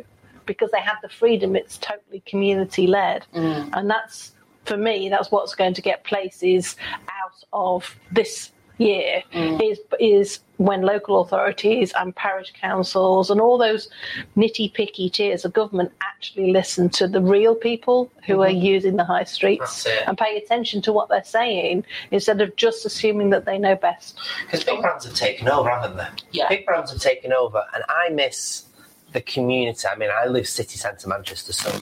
because 0.45 0.71
they 0.71 0.81
had 0.81 0.97
the 1.03 1.09
freedom. 1.09 1.57
It's 1.57 1.79
totally 1.79 2.23
community 2.27 2.87
led, 2.87 3.27
mm. 3.35 3.69
and 3.73 3.91
that's 3.91 4.33
for 4.65 4.77
me. 4.77 5.09
That's 5.09 5.31
what's 5.31 5.55
going 5.55 5.75
to 5.75 5.83
get 5.83 6.05
places 6.05 6.77
out 7.09 7.45
of 7.53 7.97
this 8.13 8.53
year 8.79 9.23
mm. 9.33 9.71
is 9.71 9.79
is 9.99 10.41
when 10.59 10.83
local 10.83 11.21
authorities 11.21 11.93
and 11.99 12.15
parish 12.17 12.53
councils 12.59 13.31
and 13.31 13.41
all 13.41 13.59
those 13.59 13.89
nitty 14.37 14.73
picky 14.73 15.11
tiers 15.11 15.45
of 15.45 15.53
government 15.53 15.93
actually 16.01 16.51
listen 16.51 16.89
to 16.89 17.07
the 17.07 17.21
real 17.21 17.55
people 17.55 18.11
who 18.27 18.35
mm-hmm. 18.35 18.43
are 18.43 18.49
using 18.49 18.97
the 18.97 19.05
high 19.05 19.25
streets 19.25 19.87
and 20.07 20.17
pay 20.17 20.37
attention 20.37 20.81
to 20.81 20.93
what 20.93 21.09
they're 21.09 21.25
saying 21.25 21.85
instead 22.11 22.41
of 22.41 22.55
just 22.57 22.87
assuming 22.87 23.31
that 23.31 23.45
they 23.45 23.59
know 23.59 23.77
best. 23.77 24.19
Because 24.45 24.65
big 24.65 24.81
brands 24.81 25.05
have 25.05 25.15
taken 25.15 25.49
over, 25.49 25.69
haven't 25.69 25.97
they? 25.97 26.09
Yeah. 26.33 26.49
Big 26.49 26.65
brands 26.65 26.91
have 26.91 27.01
taken 27.01 27.33
over, 27.33 27.63
and 27.75 27.85
I 27.89 28.09
miss 28.11 28.67
the 29.13 29.21
community. 29.21 29.87
I 29.87 29.97
mean, 29.97 30.11
I 30.13 30.27
live 30.27 30.49
city 30.49 30.79
centre 30.79 31.09
Manchester, 31.09 31.53
so 31.53 31.81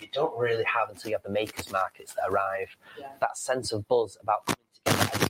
you 0.00 0.08
don't 0.12 0.36
really 0.38 0.64
have 0.64 0.90
until 0.90 1.10
you 1.10 1.16
have 1.16 1.22
the 1.22 1.30
makers 1.30 1.70
markets 1.72 2.14
that 2.14 2.30
arrive 2.30 2.68
yeah. 2.98 3.08
that 3.20 3.36
sense 3.36 3.72
of 3.72 3.86
buzz 3.88 4.16
about 4.22 4.46
the 4.46 4.54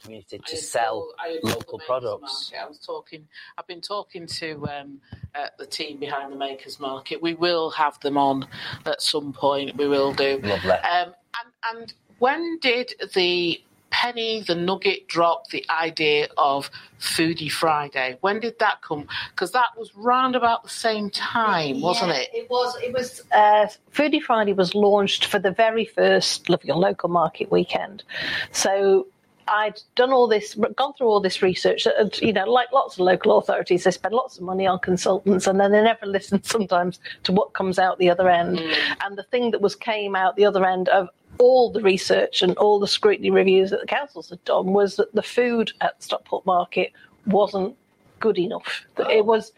community 0.03 0.41
to 0.47 0.57
sell 0.57 1.13
local 1.43 1.79
products. 1.87 2.51
Market. 2.53 2.65
I 2.65 2.69
was 2.69 2.79
talking. 2.79 3.27
I've 3.57 3.67
been 3.67 3.81
talking 3.81 4.27
to 4.27 4.67
um, 4.69 5.01
uh, 5.35 5.47
the 5.59 5.67
team 5.67 5.99
behind 5.99 6.33
the 6.33 6.37
Makers 6.37 6.81
Market. 6.81 7.23
We 7.23 7.35
will 7.35 7.71
have 7.71 7.99
them 8.01 8.17
on 8.17 8.47
at 8.87 9.01
some 9.01 9.33
point. 9.33 9.77
We 9.77 9.89
will 9.89 10.13
do. 10.13 10.41
Lovely. 10.43 10.71
Um, 10.71 11.15
and, 11.41 11.53
and 11.73 11.95
when 12.19 12.59
did 12.59 12.95
the 13.15 13.63
penny, 13.91 14.41
the 14.41 14.55
nugget 14.55 15.07
drop 15.07 15.51
the 15.51 15.65
idea 15.71 16.29
of 16.37 16.71
Foodie 16.99 17.51
Friday? 17.51 18.17
When 18.21 18.41
did 18.41 18.59
that 18.59 18.81
come? 18.83 19.07
Because 19.31 19.53
that 19.53 19.77
was 19.77 19.95
round 19.95 20.35
about 20.35 20.65
the 20.65 20.71
same 20.71 21.11
time, 21.11 21.81
wasn't 21.81 22.13
it? 22.13 22.31
It 22.33 22.51
was. 22.51 22.77
It 22.83 22.93
was. 22.93 23.23
Uh, 23.33 23.69
Foodie 23.95 24.23
Friday 24.23 24.53
was 24.53 24.75
launched 24.75 25.27
for 25.27 25.39
the 25.39 25.51
very 25.51 25.85
first 25.85 26.49
Love 26.49 26.65
Your 26.65 26.77
Local 26.77 27.09
Market 27.09 27.51
weekend. 27.51 28.03
So 28.51 29.07
I'd 29.49 29.81
done 29.95 30.13
all 30.13 30.29
this, 30.29 30.55
gone 30.77 30.93
through 30.95 31.09
all 31.09 31.21
this 31.21 31.43
research, 31.43 31.87
and 31.87 32.17
you 32.19 32.33
know, 32.33 32.51
like 32.51 32.73
lots 32.73 32.95
of 32.95 33.01
local 33.01 33.39
authorities, 33.39 33.85
they 33.85 33.91
spend 33.91 34.15
lots 34.15 34.39
of 34.39 34.45
money 34.45 34.67
on 34.67 34.79
consultants, 34.79 35.47
and 35.47 35.59
then 35.61 35.73
they 35.73 35.83
never 35.83 36.07
listen 36.07 36.43
sometimes 36.43 37.01
to 37.25 37.33
what 37.33 37.53
comes 37.53 37.79
out 37.79 37.99
the 37.99 38.11
other 38.11 38.29
end. 38.29 38.59
Mm. 38.59 38.77
And 39.05 39.19
the 39.19 39.25
thing 39.25 39.51
that 39.51 39.61
was 39.61 39.75
came 39.75 40.15
out 40.17 40.37
the 40.37 40.45
other 40.45 40.65
end 40.65 40.89
of 40.89 41.09
all 41.39 41.71
the 41.71 41.81
research 41.81 42.43
and 42.43 42.57
all 42.59 42.79
the 42.79 42.87
scrutiny 42.87 43.31
reviews 43.31 43.71
that 43.71 43.81
the 43.81 43.87
councils 43.87 44.29
had 44.31 44.45
done 44.45 44.67
was 44.67 44.97
that 44.97 45.15
the 45.15 45.23
food 45.23 45.73
at 45.81 46.03
Stockport 46.03 46.45
Market 46.47 46.93
wasn't 47.27 47.77
good 48.21 48.39
enough. 48.39 48.85
Oh. 48.99 49.09
It 49.09 49.27
was 49.27 49.53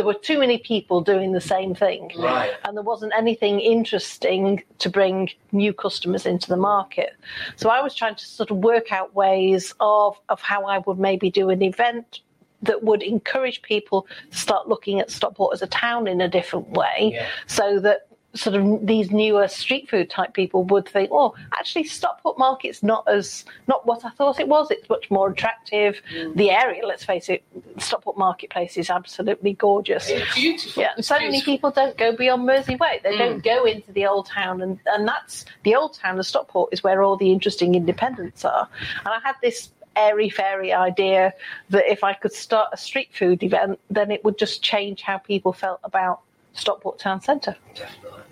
there 0.00 0.06
were 0.06 0.14
too 0.14 0.38
many 0.38 0.56
people 0.56 1.02
doing 1.02 1.32
the 1.32 1.42
same 1.42 1.74
thing. 1.74 2.10
Right. 2.16 2.52
And 2.64 2.74
there 2.74 2.82
wasn't 2.82 3.12
anything 3.14 3.60
interesting 3.60 4.62
to 4.78 4.88
bring 4.88 5.28
new 5.52 5.74
customers 5.74 6.24
into 6.24 6.48
the 6.48 6.56
market. 6.56 7.10
So 7.56 7.68
I 7.68 7.82
was 7.82 7.94
trying 7.94 8.14
to 8.14 8.24
sort 8.24 8.50
of 8.50 8.56
work 8.56 8.92
out 8.92 9.14
ways 9.14 9.74
of, 9.78 10.18
of 10.30 10.40
how 10.40 10.64
I 10.64 10.78
would 10.78 10.98
maybe 10.98 11.30
do 11.30 11.50
an 11.50 11.60
event 11.60 12.20
that 12.62 12.82
would 12.82 13.02
encourage 13.02 13.60
people 13.60 14.06
to 14.30 14.38
start 14.38 14.68
looking 14.68 15.00
at 15.00 15.10
Stockport 15.10 15.52
as 15.52 15.60
a 15.60 15.66
town 15.66 16.08
in 16.08 16.22
a 16.22 16.28
different 16.28 16.70
way 16.70 17.10
yeah. 17.12 17.26
so 17.46 17.78
that 17.80 18.08
sort 18.34 18.54
of 18.54 18.86
these 18.86 19.10
newer 19.10 19.48
street 19.48 19.90
food 19.90 20.08
type 20.08 20.34
people 20.34 20.64
would 20.64 20.88
think, 20.88 21.10
oh, 21.12 21.34
actually, 21.58 21.84
Stockport 21.84 22.38
Market's 22.38 22.82
not 22.82 23.06
as 23.08 23.44
not 23.66 23.86
what 23.86 24.04
I 24.04 24.10
thought 24.10 24.38
it 24.38 24.48
was. 24.48 24.70
It's 24.70 24.88
much 24.88 25.10
more 25.10 25.30
attractive. 25.30 26.00
Mm. 26.14 26.36
The 26.36 26.50
area, 26.50 26.86
let's 26.86 27.04
face 27.04 27.28
it, 27.28 27.42
Stockport 27.78 28.16
Marketplace 28.16 28.76
is 28.76 28.90
absolutely 28.90 29.54
gorgeous. 29.54 30.08
It's 30.08 30.34
beautiful. 30.34 30.82
Yeah, 30.82 30.92
it's 30.96 31.08
so 31.08 31.18
many 31.18 31.42
people 31.42 31.70
don't 31.70 31.96
go 31.96 32.14
beyond 32.14 32.46
Mersey 32.46 32.76
Way. 32.76 33.00
They 33.02 33.14
mm. 33.14 33.18
don't 33.18 33.44
go 33.44 33.64
into 33.64 33.92
the 33.92 34.06
old 34.06 34.26
town, 34.26 34.62
and 34.62 34.78
and 34.86 35.08
that's 35.08 35.44
the 35.64 35.74
old 35.74 35.94
town 35.94 36.18
of 36.18 36.26
Stockport 36.26 36.72
is 36.72 36.84
where 36.84 37.02
all 37.02 37.16
the 37.16 37.32
interesting 37.32 37.74
independents 37.74 38.44
are. 38.44 38.68
And 39.00 39.08
I 39.08 39.18
had 39.24 39.34
this 39.42 39.70
airy 39.96 40.30
fairy 40.30 40.72
idea 40.72 41.34
that 41.70 41.90
if 41.90 42.04
I 42.04 42.14
could 42.14 42.32
start 42.32 42.68
a 42.72 42.76
street 42.76 43.10
food 43.12 43.42
event, 43.42 43.80
then 43.90 44.10
it 44.10 44.24
would 44.24 44.38
just 44.38 44.62
change 44.62 45.02
how 45.02 45.18
people 45.18 45.52
felt 45.52 45.80
about 45.82 46.20
Stockport 46.60 46.98
Town 46.98 47.20
Centre. 47.20 47.56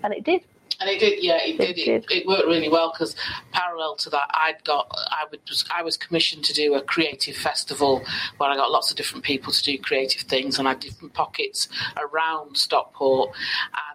And 0.03 0.13
it 0.13 0.23
did. 0.23 0.43
And 0.81 0.89
it 0.89 0.99
did, 0.99 1.21
yeah, 1.21 1.39
it, 1.43 1.59
it 1.59 1.75
did. 1.75 2.05
It, 2.05 2.05
it, 2.09 2.27
worked 2.27 2.45
really 2.45 2.69
well 2.69 2.93
because 2.93 3.13
parallel 3.51 3.97
to 3.97 4.09
that, 4.11 4.29
I'd 4.33 4.63
got, 4.63 4.89
I 5.11 5.25
was, 5.29 5.65
I 5.75 5.83
was 5.83 5.97
commissioned 5.97 6.45
to 6.45 6.53
do 6.53 6.75
a 6.75 6.81
creative 6.81 7.35
festival 7.35 8.01
where 8.37 8.49
I 8.49 8.55
got 8.55 8.71
lots 8.71 8.89
of 8.89 8.95
different 8.95 9.25
people 9.25 9.51
to 9.51 9.61
do 9.61 9.77
creative 9.77 10.21
things, 10.21 10.57
and 10.57 10.69
I 10.69 10.71
had 10.71 10.79
different 10.79 11.13
pockets 11.13 11.67
around 11.97 12.55
Stockport, 12.55 13.35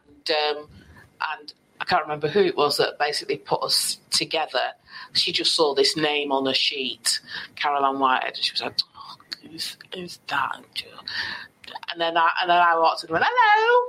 and 0.04 0.58
um, 0.58 0.68
and 1.38 1.54
I 1.80 1.84
can't 1.86 2.02
remember 2.02 2.28
who 2.28 2.40
it 2.40 2.56
was 2.56 2.76
that 2.76 2.98
basically 2.98 3.38
put 3.38 3.62
us 3.62 3.98
together. 4.10 4.72
She 5.14 5.32
just 5.32 5.54
saw 5.54 5.74
this 5.74 5.96
name 5.96 6.32
on 6.32 6.46
a 6.46 6.54
sheet, 6.54 7.20
Caroline 7.56 7.98
Whitehead, 7.98 8.34
and 8.34 8.44
she 8.44 8.52
was 8.52 8.62
like, 8.62 8.76
oh, 8.96 9.16
who's, 9.42 9.76
who's 9.94 10.18
that? 10.28 10.62
And 11.90 12.00
then 12.00 12.16
I 12.16 12.30
and 12.40 12.50
then 12.50 12.58
I 12.58 12.78
walked 12.78 13.04
in 13.04 13.08
and 13.08 13.14
went, 13.14 13.24
hello. 13.28 13.86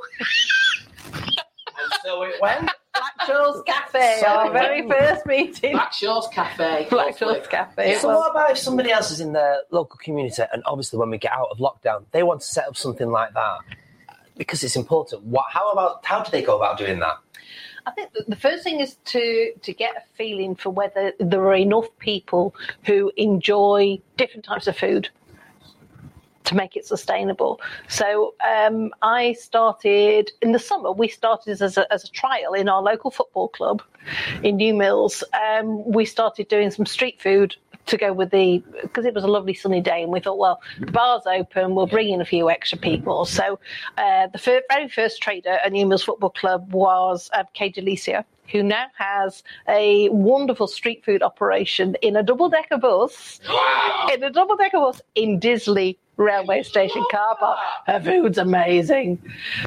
and 1.78 1.94
so 2.04 2.24
it 2.24 2.42
went. 2.42 2.70
Blackshaw's 2.96 3.62
Cafe, 3.66 4.18
so 4.22 4.28
our 4.28 4.52
very 4.52 4.88
first 4.88 5.26
meeting. 5.26 5.76
Blackshaw's 5.76 6.30
Cafe. 6.30 6.88
Blackshaw's 6.90 7.48
Cafe. 7.48 7.96
So 7.96 8.08
what 8.08 8.32
about 8.32 8.52
if 8.52 8.58
somebody 8.58 8.92
else 8.92 9.12
is 9.12 9.20
in 9.20 9.34
the 9.34 9.64
local 9.72 9.98
community 9.98 10.42
and 10.54 10.64
obviously 10.66 10.98
when 10.98 11.10
we 11.10 11.18
get 11.18 11.34
out 11.34 11.50
of 11.52 11.58
lockdown, 11.58 12.06
they 12.12 12.24
want 12.24 12.42
to 12.42 12.48
set 12.48 12.68
up 12.68 12.78
something 12.78 13.10
like 13.10 13.34
that 13.34 13.60
because 14.38 14.64
it's 14.64 14.76
important. 14.76 15.24
What? 15.24 15.46
How 15.50 15.72
about? 15.72 16.06
How 16.06 16.24
do 16.24 16.32
they 16.32 16.42
go 16.42 16.56
about 16.56 16.78
doing 16.78 17.00
that? 17.00 17.18
I 17.86 17.92
think 17.92 18.12
the 18.28 18.36
first 18.36 18.64
thing 18.64 18.80
is 18.80 18.96
to 19.06 19.54
to 19.62 19.74
get 19.74 19.96
a 19.96 20.02
feeling 20.16 20.56
for 20.56 20.70
whether 20.70 21.14
there 21.20 21.42
are 21.42 21.56
enough 21.56 21.88
people 22.00 22.56
who 22.86 23.12
enjoy 23.18 24.00
different 24.18 24.46
types 24.46 24.68
of 24.68 24.78
food 24.78 25.10
to 26.46 26.56
make 26.56 26.76
it 26.76 26.86
sustainable. 26.86 27.60
So 27.88 28.36
um, 28.46 28.92
I 29.02 29.34
started 29.34 30.32
in 30.42 30.52
the 30.52 30.60
summer. 30.60 30.92
We 30.92 31.08
started 31.08 31.62
as 31.62 31.78
a, 31.78 31.92
as 31.92 32.04
a 32.04 32.12
trial 32.12 32.54
in 32.54 32.70
our 32.70 32.82
local 32.82 33.12
football 33.12 33.50
club 33.50 33.82
in 34.44 34.58
New 34.58 34.74
Mills. 34.74 35.24
Um, 35.34 35.84
we 35.92 36.06
started 36.06 36.48
doing 36.48 36.72
some 36.72 36.86
street 36.86 37.22
food 37.22 37.56
to 37.88 37.98
go 37.98 38.14
with 38.14 38.32
the 38.32 38.64
because 38.82 39.06
it 39.06 39.14
was 39.14 39.24
a 39.24 39.28
lovely 39.28 39.54
sunny 39.54 39.82
day, 39.82 40.02
and 40.02 40.12
we 40.12 40.20
thought, 40.20 40.38
well, 40.38 40.62
the 40.80 40.92
bar's 40.92 41.24
open, 41.28 41.76
we'll 41.76 41.88
bring 41.88 42.10
in 42.10 42.22
a 42.22 42.26
few 42.26 42.50
extra 42.50 42.78
people. 42.78 43.26
So 43.26 43.60
uh, 43.98 44.28
the 44.28 44.64
very 44.70 44.88
first 44.88 45.22
trader 45.22 45.60
at 45.64 45.72
New 45.72 45.86
Mills 45.86 46.04
Football 46.04 46.32
Club 46.32 46.74
was 46.74 47.30
uh, 47.34 47.44
Kay 47.54 47.72
Delicia 47.72 48.26
who 48.52 48.62
now 48.62 48.86
has 48.96 49.44
a 49.68 50.10
wonderful 50.10 50.68
street 50.68 51.04
food 51.04 51.24
operation 51.24 51.96
in 52.02 52.16
a 52.16 52.24
double 52.24 52.50
decker 52.50 52.78
bus, 52.78 53.40
wow. 53.50 54.08
in 54.14 54.24
a 54.24 54.30
double 54.30 54.56
decker 54.56 54.78
bus 54.78 55.02
in 55.16 55.40
Disley 55.40 55.98
railway 56.18 56.64
station 56.64 57.04
car 57.12 57.36
park. 57.38 57.60
Her 57.88 58.00
food's 58.00 58.38
amazing. 58.38 59.22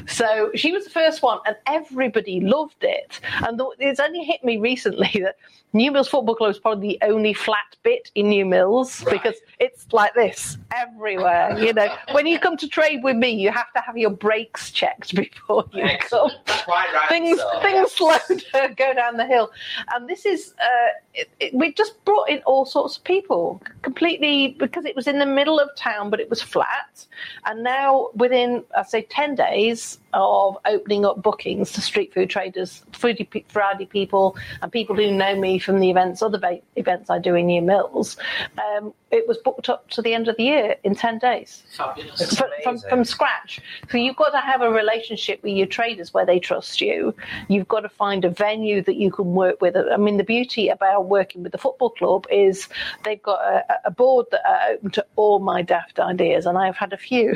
So 0.07 0.51
she 0.55 0.71
was 0.71 0.83
the 0.83 0.89
first 0.89 1.21
one, 1.21 1.39
and 1.45 1.55
everybody 1.67 2.39
loved 2.39 2.83
it. 2.83 3.19
And 3.43 3.61
it's 3.79 3.99
only 3.99 4.23
hit 4.23 4.43
me 4.43 4.57
recently 4.57 5.09
that 5.21 5.35
New 5.73 5.91
Mills 5.91 6.07
Football 6.07 6.35
Club 6.35 6.51
is 6.51 6.59
probably 6.59 6.97
the 6.99 7.05
only 7.05 7.33
flat 7.33 7.75
bit 7.83 8.09
in 8.15 8.29
New 8.29 8.45
Mills 8.45 9.03
right. 9.03 9.13
because 9.13 9.35
it's 9.59 9.85
like 9.93 10.13
this 10.15 10.57
everywhere. 10.73 11.57
You 11.59 11.73
know, 11.73 11.93
when 12.11 12.25
you 12.25 12.39
come 12.39 12.57
to 12.57 12.67
trade 12.67 13.03
with 13.03 13.15
me, 13.15 13.29
you 13.29 13.51
have 13.51 13.71
to 13.73 13.81
have 13.81 13.95
your 13.95 14.09
brakes 14.09 14.71
checked 14.71 15.13
before 15.15 15.65
you 15.73 15.83
Excellent. 15.83 16.33
come. 16.45 16.63
Right, 16.67 17.09
things 17.09 17.39
so, 17.39 17.59
things 17.61 17.91
slow 17.91 18.17
to 18.27 18.73
go 18.75 18.93
down 18.93 19.17
the 19.17 19.25
hill, 19.25 19.51
and 19.93 20.09
this 20.09 20.25
is 20.25 20.53
uh, 20.59 20.89
it, 21.13 21.29
it, 21.39 21.53
we 21.53 21.73
just 21.73 22.03
brought 22.05 22.29
in 22.29 22.39
all 22.39 22.65
sorts 22.65 22.97
of 22.97 23.03
people 23.03 23.61
completely 23.81 24.55
because 24.59 24.85
it 24.85 24.95
was 24.95 25.07
in 25.07 25.19
the 25.19 25.25
middle 25.25 25.59
of 25.59 25.69
town, 25.75 26.09
but 26.09 26.19
it 26.19 26.29
was 26.29 26.38
flat, 26.41 27.07
and 27.45 27.63
now 27.63 28.09
within 28.15 28.63
I 28.75 28.83
say 28.83 29.01
ten 29.03 29.35
days 29.35 29.99
of 30.13 30.57
opening 30.65 31.05
up 31.05 31.21
bookings 31.21 31.71
to 31.73 31.81
street 31.81 32.13
food 32.13 32.29
traders, 32.29 32.83
foodie 32.91 33.43
Friday 33.47 33.85
people, 33.85 34.35
and 34.61 34.71
people 34.71 34.95
who 34.95 35.11
know 35.11 35.35
me 35.35 35.59
from 35.59 35.79
the 35.79 35.89
events, 35.89 36.21
other 36.21 36.39
va- 36.39 36.61
events 36.75 37.09
I 37.09 37.19
do 37.19 37.35
in 37.35 37.47
New 37.47 37.61
Mills. 37.61 38.17
Um, 38.57 38.93
it 39.11 39.27
was 39.27 39.37
booked 39.37 39.69
up 39.69 39.89
to 39.89 40.01
the 40.01 40.13
end 40.13 40.27
of 40.27 40.37
the 40.37 40.43
year 40.43 40.75
in 40.83 40.93
10 40.95 41.17
days. 41.17 41.63
Fabulous. 41.75 42.37
From, 42.37 42.49
from, 42.63 42.79
from, 42.79 43.03
scratch. 43.03 43.59
So 43.89 43.97
you've 43.97 44.15
got 44.15 44.29
to 44.29 44.39
have 44.39 44.61
a 44.61 44.69
relationship 44.69 45.41
with 45.41 45.53
your 45.53 45.65
traders 45.65 46.13
where 46.13 46.25
they 46.25 46.39
trust 46.39 46.79
you. 46.79 47.15
You've 47.47 47.67
got 47.67 47.81
to 47.81 47.89
find 47.89 48.23
a 48.23 48.29
venue 48.29 48.83
that 48.83 48.95
you 48.95 49.11
can 49.11 49.33
work 49.33 49.61
with. 49.61 49.75
I 49.75 49.97
mean, 49.97 50.17
the 50.17 50.23
beauty 50.23 50.69
about 50.69 51.07
working 51.07 51.41
with 51.41 51.51
the 51.51 51.57
football 51.57 51.89
club 51.89 52.27
is 52.31 52.67
they've 53.03 53.21
got 53.21 53.39
a, 53.41 53.63
a 53.85 53.91
board 53.91 54.27
that 54.31 54.41
are 54.47 54.73
open 54.73 54.91
to 54.91 55.05
all 55.15 55.39
my 55.39 55.61
daft 55.61 55.99
ideas, 55.99 56.45
and 56.45 56.57
I've 56.57 56.77
had 56.77 56.93
a 56.93 56.97
few. 56.97 57.35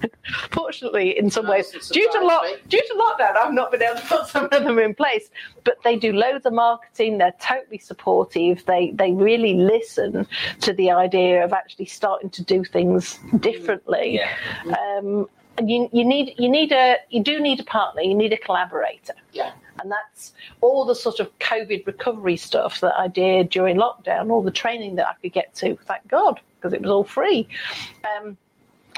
Fortunately, 0.50 1.16
in 1.16 1.30
some 1.30 1.46
ways, 1.46 1.70
due 1.90 2.11
to, 2.12 2.26
lo- 2.26 2.56
due 2.68 2.80
to 2.80 2.94
lockdown, 2.94 3.36
I've 3.36 3.54
not 3.54 3.70
been 3.70 3.82
able 3.82 4.00
to 4.00 4.06
put 4.06 4.26
some 4.34 4.44
of 4.44 4.50
them 4.50 4.78
in 4.78 4.94
place. 4.94 5.30
But 5.64 5.78
they 5.84 5.96
do 5.96 6.12
loads 6.12 6.46
of 6.46 6.52
marketing. 6.52 7.18
They're 7.18 7.34
totally 7.40 7.78
supportive. 7.78 8.64
They 8.66 8.90
they 8.92 9.12
really 9.12 9.54
listen 9.54 10.26
to 10.60 10.72
the 10.72 10.90
idea 10.90 11.12
idea 11.12 11.44
of 11.44 11.52
actually 11.52 11.86
starting 11.86 12.30
to 12.30 12.42
do 12.42 12.64
things 12.64 13.18
differently. 13.40 14.14
Yeah. 14.14 14.76
Um, 14.98 15.28
and 15.58 15.70
you, 15.70 15.88
you 15.92 16.04
need 16.04 16.34
you 16.38 16.48
need 16.48 16.72
a 16.72 16.96
you 17.10 17.22
do 17.22 17.38
need 17.40 17.60
a 17.60 17.64
partner. 17.64 18.00
You 18.02 18.14
need 18.14 18.32
a 18.32 18.38
collaborator. 18.38 19.14
Yeah. 19.32 19.52
And 19.80 19.90
that's 19.90 20.32
all 20.60 20.84
the 20.84 20.94
sort 20.94 21.20
of 21.20 21.38
COVID 21.40 21.86
recovery 21.86 22.36
stuff 22.36 22.80
that 22.80 22.94
I 22.98 23.08
did 23.08 23.50
during 23.50 23.76
lockdown, 23.76 24.30
all 24.30 24.42
the 24.42 24.50
training 24.50 24.96
that 24.96 25.08
I 25.08 25.14
could 25.20 25.32
get 25.32 25.54
to, 25.56 25.76
thank 25.86 26.06
God, 26.08 26.40
because 26.56 26.72
it 26.72 26.80
was 26.80 26.90
all 26.90 27.04
free, 27.04 27.48
um, 28.16 28.36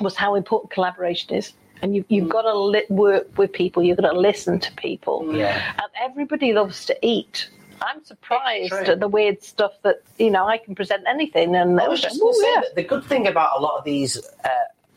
was 0.00 0.14
how 0.16 0.34
important 0.34 0.72
collaboration 0.72 1.34
is 1.34 1.52
and 1.82 1.94
you, 1.96 2.04
you've 2.08 2.26
mm. 2.26 2.30
got 2.30 2.42
to 2.42 2.54
li- 2.56 2.86
work 2.88 3.36
with 3.36 3.52
people. 3.52 3.82
You've 3.82 3.98
got 3.98 4.12
to 4.12 4.18
listen 4.18 4.60
to 4.60 4.72
people. 4.72 5.34
Yeah. 5.34 5.72
And 5.72 6.10
everybody 6.10 6.52
loves 6.52 6.84
to 6.86 7.06
eat. 7.06 7.48
I'm 7.82 8.04
surprised 8.04 8.72
at 8.72 9.00
the 9.00 9.08
weird 9.08 9.42
stuff 9.42 9.72
that 9.82 10.02
you 10.18 10.30
know 10.30 10.46
I 10.46 10.58
can 10.58 10.74
present 10.74 11.04
anything. 11.06 11.54
And 11.54 11.80
I 11.80 11.88
was 11.88 12.00
just 12.00 12.20
going 12.20 12.32
to 12.32 12.40
say 12.40 12.54
that 12.54 12.74
the 12.76 12.84
good 12.84 13.04
thing 13.04 13.26
about 13.26 13.58
a 13.58 13.62
lot 13.62 13.78
of 13.78 13.84
these. 13.84 14.18
Uh, 14.44 14.48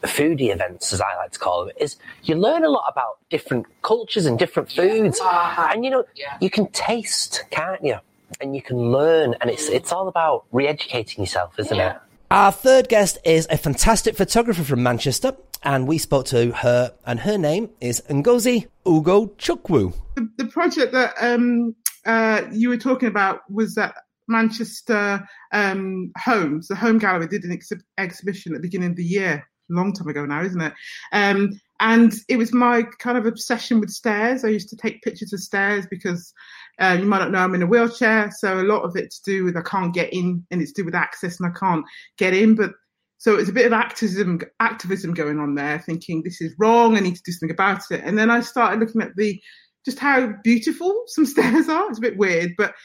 foodie 0.04 0.54
events, 0.54 0.94
as 0.94 1.02
I 1.02 1.16
like 1.16 1.32
to 1.32 1.40
call 1.40 1.66
them, 1.66 1.74
is 1.80 1.98
you 2.24 2.36
learn 2.36 2.64
a 2.64 2.70
lot 2.70 2.86
about 2.88 3.18
different 3.30 3.66
cultures 3.82 4.28
and 4.28 4.38
different 4.38 4.72
foods, 4.72 5.20
uh-huh. 5.20 5.70
and 5.72 5.84
you 5.84 5.90
know 5.90 6.04
yeah. 6.16 6.38
you 6.40 6.50
can 6.50 6.68
taste, 6.68 7.44
can't 7.50 7.84
you? 7.84 7.98
And 8.40 8.56
you 8.56 8.62
can 8.62 8.78
learn, 8.78 9.36
and 9.42 9.50
it's 9.50 9.68
it's 9.70 9.92
all 9.92 10.08
about 10.08 10.46
re-educating 10.52 11.24
yourself, 11.24 11.58
isn't 11.60 11.76
yeah. 11.76 11.96
it? 11.96 12.02
Our 12.30 12.52
third 12.52 12.90
guest 12.90 13.18
is 13.24 13.48
a 13.50 13.58
fantastic 13.58 14.16
photographer 14.16 14.64
from 14.64 14.84
Manchester, 14.84 15.34
and 15.64 15.88
we 15.88 15.98
spoke 15.98 16.26
to 16.28 16.52
her, 16.52 16.94
and 17.06 17.20
her 17.22 17.38
name 17.38 17.70
is 17.82 18.02
Ngozi 18.10 18.68
Ugo 18.86 19.28
Chukwu. 19.38 19.94
The, 20.16 20.30
the 20.38 20.46
project 20.46 20.94
that 20.94 21.14
um, 21.22 21.76
uh, 22.06 22.44
you 22.52 22.70
were 22.70 22.78
talking 22.78 23.08
about 23.08 23.50
was 23.52 23.76
that 23.76 23.96
Manchester 24.28 25.28
um, 25.52 26.12
Homes, 26.18 26.68
the 26.68 26.76
Home 26.76 26.98
Gallery, 26.98 27.28
did 27.28 27.44
an 27.44 27.52
ex- 27.52 27.72
exhibition 27.98 28.54
at 28.54 28.58
the 28.62 28.68
beginning 28.68 28.92
of 28.92 28.96
the 28.98 29.04
year, 29.04 29.48
long 29.70 29.94
time 29.94 30.08
ago 30.08 30.26
now, 30.26 30.42
isn't 30.42 30.62
it? 30.62 30.74
Um, 31.12 31.60
and 31.80 32.14
it 32.28 32.38
was 32.38 32.54
my 32.54 32.84
kind 33.00 33.18
of 33.18 33.26
obsession 33.26 33.80
with 33.80 33.92
stairs. 33.92 34.44
I 34.44 34.50
used 34.50 34.70
to 34.70 34.76
take 34.76 35.02
pictures 35.04 35.34
of 35.34 35.40
stairs 35.40 35.86
because 35.90 36.34
Uh, 36.80 36.96
you 37.00 37.08
might 37.08 37.18
not 37.18 37.32
know 37.32 37.40
I'm 37.40 37.56
in 37.56 37.64
a 37.64 37.66
wheelchair, 37.66 38.30
so 38.30 38.62
a 38.62 38.62
lot 38.62 38.84
of 38.84 38.96
it 38.96 39.10
to 39.10 39.22
do 39.26 39.44
with 39.44 39.58
I 39.58 39.64
can't 39.64 39.96
get 39.96 40.14
in, 40.14 40.46
and 40.52 40.62
it's 40.62 40.72
to 40.74 40.84
do 40.84 40.86
with 40.86 40.94
access, 40.94 41.40
and 41.40 41.50
I 41.50 41.60
can't 41.60 41.84
get 42.20 42.36
in. 42.36 42.54
But 42.54 42.74
so 43.18 43.36
it's 43.36 43.50
a 43.50 43.54
bit 43.54 43.66
of 43.66 43.74
activism, 43.74 44.42
activism 44.60 45.14
going 45.14 45.40
on 45.40 45.56
there, 45.56 45.80
thinking 45.80 46.22
this 46.22 46.40
is 46.40 46.54
wrong. 46.60 46.96
I 46.96 47.00
need 47.00 47.16
to 47.16 47.22
do 47.26 47.32
something 47.32 47.52
about 47.52 47.82
it. 47.90 48.02
And 48.04 48.18
then 48.18 48.30
I 48.30 48.42
started 48.42 48.80
looking 48.80 49.02
at 49.02 49.16
the 49.16 49.42
just 49.86 50.00
how 50.00 50.34
beautiful 50.44 51.04
some 51.08 51.26
stairs 51.26 51.68
are. 51.70 51.90
It's 51.90 51.98
a 51.98 52.02
bit 52.02 52.18
weird, 52.18 52.52
but 52.58 52.76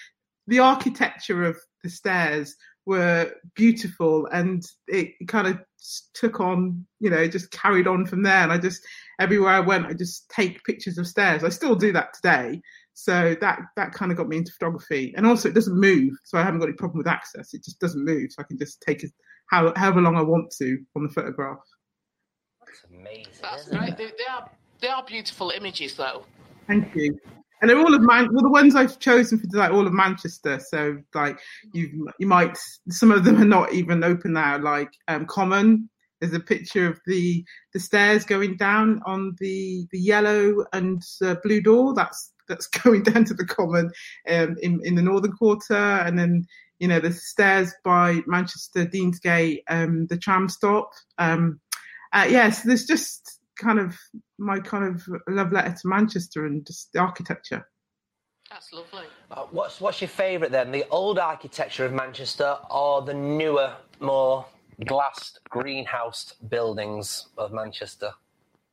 the 0.46 0.60
architecture 0.60 1.44
of 1.44 1.58
the 1.82 1.90
stairs 1.90 2.56
were 2.86 3.30
beautiful 3.54 4.26
and 4.32 4.64
it 4.88 5.10
kind 5.28 5.46
of 5.46 5.60
took 6.14 6.40
on 6.40 6.84
you 6.98 7.08
know 7.08 7.28
just 7.28 7.50
carried 7.52 7.86
on 7.86 8.04
from 8.04 8.24
there 8.24 8.42
and 8.42 8.50
i 8.50 8.58
just 8.58 8.82
everywhere 9.20 9.52
i 9.52 9.60
went 9.60 9.86
i 9.86 9.92
just 9.92 10.28
take 10.30 10.62
pictures 10.64 10.98
of 10.98 11.06
stairs 11.06 11.44
i 11.44 11.48
still 11.48 11.76
do 11.76 11.92
that 11.92 12.12
today 12.12 12.60
so 12.92 13.36
that 13.40 13.60
that 13.76 13.92
kind 13.92 14.10
of 14.10 14.18
got 14.18 14.28
me 14.28 14.36
into 14.36 14.52
photography 14.58 15.14
and 15.16 15.26
also 15.26 15.48
it 15.48 15.54
doesn't 15.54 15.78
move 15.78 16.12
so 16.24 16.38
i 16.38 16.42
haven't 16.42 16.58
got 16.58 16.66
any 16.66 16.76
problem 16.76 16.98
with 16.98 17.06
access 17.06 17.54
it 17.54 17.62
just 17.62 17.78
doesn't 17.78 18.04
move 18.04 18.30
so 18.30 18.42
i 18.42 18.46
can 18.46 18.58
just 18.58 18.82
take 18.84 19.04
it 19.04 19.12
how, 19.52 19.72
however 19.76 20.00
long 20.00 20.16
i 20.16 20.22
want 20.22 20.50
to 20.50 20.78
on 20.96 21.04
the 21.04 21.08
photograph 21.10 21.58
That's 22.66 22.84
amazing. 22.90 23.26
That's 23.40 23.66
isn't 23.66 23.78
great. 23.78 23.90
it? 23.90 23.98
They, 23.98 24.06
they 24.06 24.30
are 24.30 24.50
they 24.82 24.88
are 24.88 25.04
beautiful 25.04 25.50
images, 25.50 25.94
though. 25.94 26.24
Thank 26.66 26.94
you. 26.96 27.16
And 27.60 27.70
they're 27.70 27.78
all 27.78 27.94
of 27.94 28.02
Man. 28.02 28.28
Well, 28.32 28.42
the 28.42 28.50
ones 28.50 28.74
I've 28.74 28.98
chosen 28.98 29.38
for 29.38 29.46
like 29.56 29.70
all 29.70 29.86
of 29.86 29.92
Manchester. 29.92 30.58
So 30.58 30.98
like 31.14 31.38
you, 31.72 32.10
you 32.18 32.26
might. 32.26 32.58
Some 32.88 33.12
of 33.12 33.24
them 33.24 33.40
are 33.40 33.44
not 33.44 33.72
even 33.72 34.02
open 34.02 34.32
now. 34.32 34.58
Like 34.58 34.90
um, 35.06 35.26
Common. 35.26 35.88
There's 36.20 36.34
a 36.34 36.40
picture 36.40 36.88
of 36.88 37.00
the 37.06 37.44
the 37.72 37.80
stairs 37.80 38.24
going 38.24 38.56
down 38.56 39.00
on 39.06 39.36
the 39.38 39.86
the 39.92 40.00
yellow 40.00 40.64
and 40.72 41.00
uh, 41.24 41.36
blue 41.44 41.60
door. 41.60 41.94
That's 41.94 42.32
that's 42.48 42.66
going 42.82 43.04
down 43.04 43.24
to 43.26 43.34
the 43.34 43.46
Common 43.46 43.92
um, 44.28 44.56
in 44.60 44.80
in 44.82 44.96
the 44.96 45.02
northern 45.02 45.32
quarter, 45.32 45.74
and 45.74 46.18
then 46.18 46.44
you 46.82 46.88
know 46.88 46.98
the 46.98 47.12
stairs 47.12 47.72
by 47.84 48.22
Manchester 48.26 48.84
Deansgate, 48.84 49.62
um, 49.68 50.08
the 50.08 50.16
tram 50.16 50.48
stop. 50.48 50.90
Um, 51.16 51.60
uh, 52.12 52.26
yes, 52.28 52.32
yeah, 52.32 52.50
so 52.50 52.68
there's 52.68 52.86
just 52.86 53.38
kind 53.56 53.78
of 53.78 53.96
my 54.36 54.58
kind 54.58 54.92
of 54.92 55.06
love 55.28 55.52
letter 55.52 55.76
to 55.80 55.88
Manchester 55.88 56.44
and 56.44 56.66
just 56.66 56.92
the 56.92 56.98
architecture. 56.98 57.68
That's 58.50 58.72
lovely. 58.72 59.04
Uh, 59.30 59.44
what's 59.52 59.80
what's 59.80 60.00
your 60.00 60.08
favourite 60.08 60.50
then? 60.50 60.72
The 60.72 60.84
old 60.90 61.20
architecture 61.20 61.86
of 61.86 61.92
Manchester 61.92 62.58
or 62.68 63.00
the 63.00 63.14
newer, 63.14 63.74
more 64.00 64.44
glassed, 64.84 65.38
greenhoused 65.50 66.34
buildings 66.50 67.28
of 67.38 67.52
Manchester? 67.52 68.10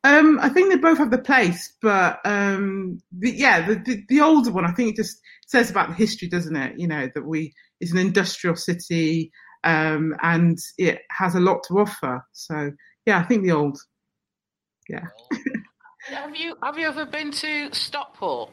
Um, 0.03 0.39
I 0.41 0.49
think 0.49 0.69
they 0.69 0.77
both 0.77 0.97
have 0.99 1.11
the 1.11 1.17
place, 1.17 1.73
but 1.81 2.19
um, 2.23 3.01
the, 3.11 3.31
yeah, 3.31 3.67
the, 3.67 3.75
the, 3.75 4.03
the 4.07 4.21
older 4.21 4.51
one, 4.51 4.65
I 4.65 4.71
think 4.71 4.91
it 4.91 4.95
just 4.95 5.19
says 5.45 5.69
about 5.69 5.89
the 5.89 5.95
history, 5.95 6.29
doesn't 6.29 6.55
it? 6.55 6.79
You 6.79 6.87
know 6.87 7.09
that 7.13 7.25
we 7.25 7.53
it's 7.81 7.91
an 7.91 7.97
industrial 7.97 8.55
city 8.55 9.31
um, 9.63 10.15
and 10.21 10.57
it 10.77 11.01
has 11.11 11.35
a 11.35 11.39
lot 11.39 11.63
to 11.67 11.79
offer. 11.79 12.25
So 12.31 12.71
yeah, 13.05 13.19
I 13.19 13.23
think 13.23 13.43
the 13.43 13.51
old. 13.51 13.77
Yeah. 14.87 15.05
Have 16.07 16.35
you 16.35 16.55
have 16.63 16.79
you 16.79 16.87
ever 16.87 17.05
been 17.05 17.29
to 17.31 17.71
Stockport? 17.71 18.49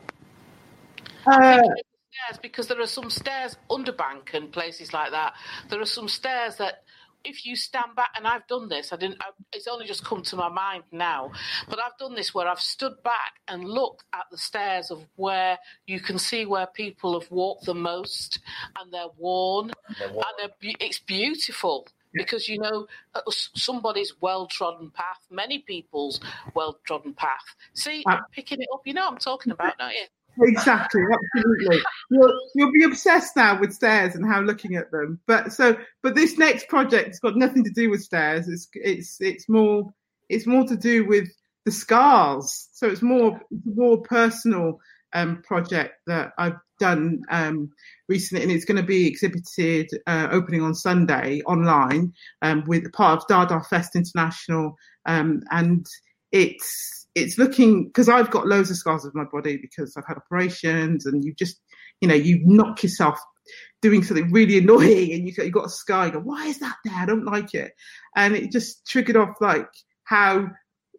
Uh, 1.25 1.63
because 2.43 2.67
there 2.67 2.81
are 2.81 2.87
some 2.87 3.09
stairs 3.09 3.57
underbank 3.71 4.35
and 4.35 4.53
places 4.53 4.93
like 4.93 5.13
that. 5.13 5.35
There 5.71 5.81
are 5.81 5.87
some 5.87 6.09
stairs 6.09 6.57
that 6.57 6.83
if 7.27 7.45
you 7.45 7.57
stand 7.57 7.95
back, 7.97 8.11
and 8.17 8.27
I've 8.27 8.47
done 8.47 8.69
this, 8.69 8.93
I 8.93 8.97
didn't. 8.97 9.19
I, 9.21 9.31
it's 9.53 9.67
only 9.67 9.87
just 9.87 10.05
come 10.05 10.23
to 10.23 10.37
my 10.37 10.49
mind 10.49 10.85
now, 10.93 11.33
but 11.69 11.79
I've 11.79 11.97
done 11.99 12.15
this 12.15 12.35
where 12.35 12.49
I've 12.49 12.61
stood 12.61 13.03
back 13.03 13.35
and 13.49 13.65
looked 13.65 14.05
at 14.15 14.25
the 14.31 14.39
stairs 14.39 14.91
of 14.91 15.05
where 15.17 15.59
you 15.87 16.01
can 16.01 16.19
see 16.19 16.47
where 16.47 16.67
people 16.67 17.19
have 17.19 17.31
walked 17.31 17.67
the 17.67 17.75
most, 17.75 18.39
and 18.81 18.93
they're 18.93 19.07
worn, 19.19 19.73
They're 19.99 20.13
worn. 20.13 20.25
and 20.41 20.51
they're, 20.61 20.73
it's 20.81 20.99
beautiful 20.99 21.87
because 22.15 22.49
you 22.49 22.59
know 22.59 22.87
uh, 23.15 23.21
somebody's 23.29 24.15
well 24.21 24.47
trodden 24.47 24.91
path, 24.91 25.21
many 25.31 25.59
people's 25.59 26.21
well 26.55 26.79
trodden 26.87 27.13
path. 27.15 27.45
See, 27.75 28.03
I'm 28.07 28.23
picking 28.33 28.61
it 28.61 28.69
up. 28.73 28.83
You 28.87 28.95
know 28.95 29.05
what 29.07 29.13
I'm 29.13 29.19
talking 29.19 29.53
about, 29.53 29.77
don't 29.79 29.93
you? 29.93 30.07
Exactly, 30.43 31.03
absolutely. 31.03 31.81
You'll, 32.11 32.33
you'll 32.55 32.73
be 32.73 32.85
obsessed 32.85 33.37
now 33.37 33.59
with 33.59 33.73
stairs 33.73 34.15
and 34.15 34.27
how 34.27 34.41
looking 34.41 34.77
at 34.77 34.91
them. 34.91 35.21
But 35.27 35.53
so, 35.53 35.77
but 36.03 36.15
this 36.15 36.39
next 36.39 36.69
project's 36.69 37.19
got 37.19 37.37
nothing 37.37 37.65
to 37.65 37.71
do 37.71 37.91
with 37.91 38.03
stairs. 38.03 38.49
It's 38.49 38.69
it's 38.75 39.21
it's 39.21 39.49
more 39.49 39.93
it's 40.29 40.47
more 40.47 40.65
to 40.65 40.77
do 40.77 41.07
with 41.07 41.29
the 41.65 41.73
scars. 41.73 42.69
So 42.73 42.87
it's 42.87 43.03
more 43.03 43.41
more 43.65 44.03
personal 44.03 44.79
um, 45.15 45.43
project 45.43 45.95
that 46.07 46.33
I've 46.39 46.59
done 46.79 47.23
um, 47.31 47.71
recently, 48.09 48.43
and 48.43 48.53
it's 48.53 48.67
going 48.67 48.81
to 48.81 48.87
be 48.87 49.07
exhibited 49.07 49.89
uh, 50.07 50.29
opening 50.31 50.63
on 50.63 50.75
Sunday 50.75 51.41
online 51.47 52.13
um, 52.43 52.65
with 52.67 52.93
part 52.93 53.23
of 53.23 53.29
DaDaFest 53.29 53.95
International, 53.95 54.77
um, 55.07 55.43
and 55.51 55.87
it's 56.33 57.06
it's 57.17 57.39
looking 57.39 57.87
because 57.87 58.09
I've 58.09 58.31
got 58.31 58.47
loads 58.47 58.71
of 58.71 58.77
scars 58.77 59.05
of 59.05 59.15
my 59.15 59.25
body 59.25 59.57
because 59.57 59.97
I've 59.97 60.07
had 60.07 60.19
operations, 60.19 61.07
and 61.07 61.25
you 61.25 61.35
just 61.35 61.59
you 62.01 62.07
know 62.07 62.15
you 62.15 62.41
knock 62.45 62.83
yourself 62.83 63.19
doing 63.81 64.03
something 64.05 64.31
really 64.31 64.59
annoying, 64.59 65.13
and 65.13 65.27
you 65.27 65.35
you 65.39 65.51
got 65.51 65.67
a 65.67 65.71
scar. 65.71 66.07
You 66.07 66.13
go, 66.13 66.21
why 66.21 66.47
is 66.47 66.61
that 66.61 66.77
there? 66.85 66.95
I 66.95 67.07
don't 67.07 67.25
like 67.25 67.55
it, 67.55 67.73
and 68.15 68.37
it 68.37 68.53
just 68.53 68.87
triggered 68.87 69.17
off 69.17 69.41
like 69.41 69.69
how 70.05 70.49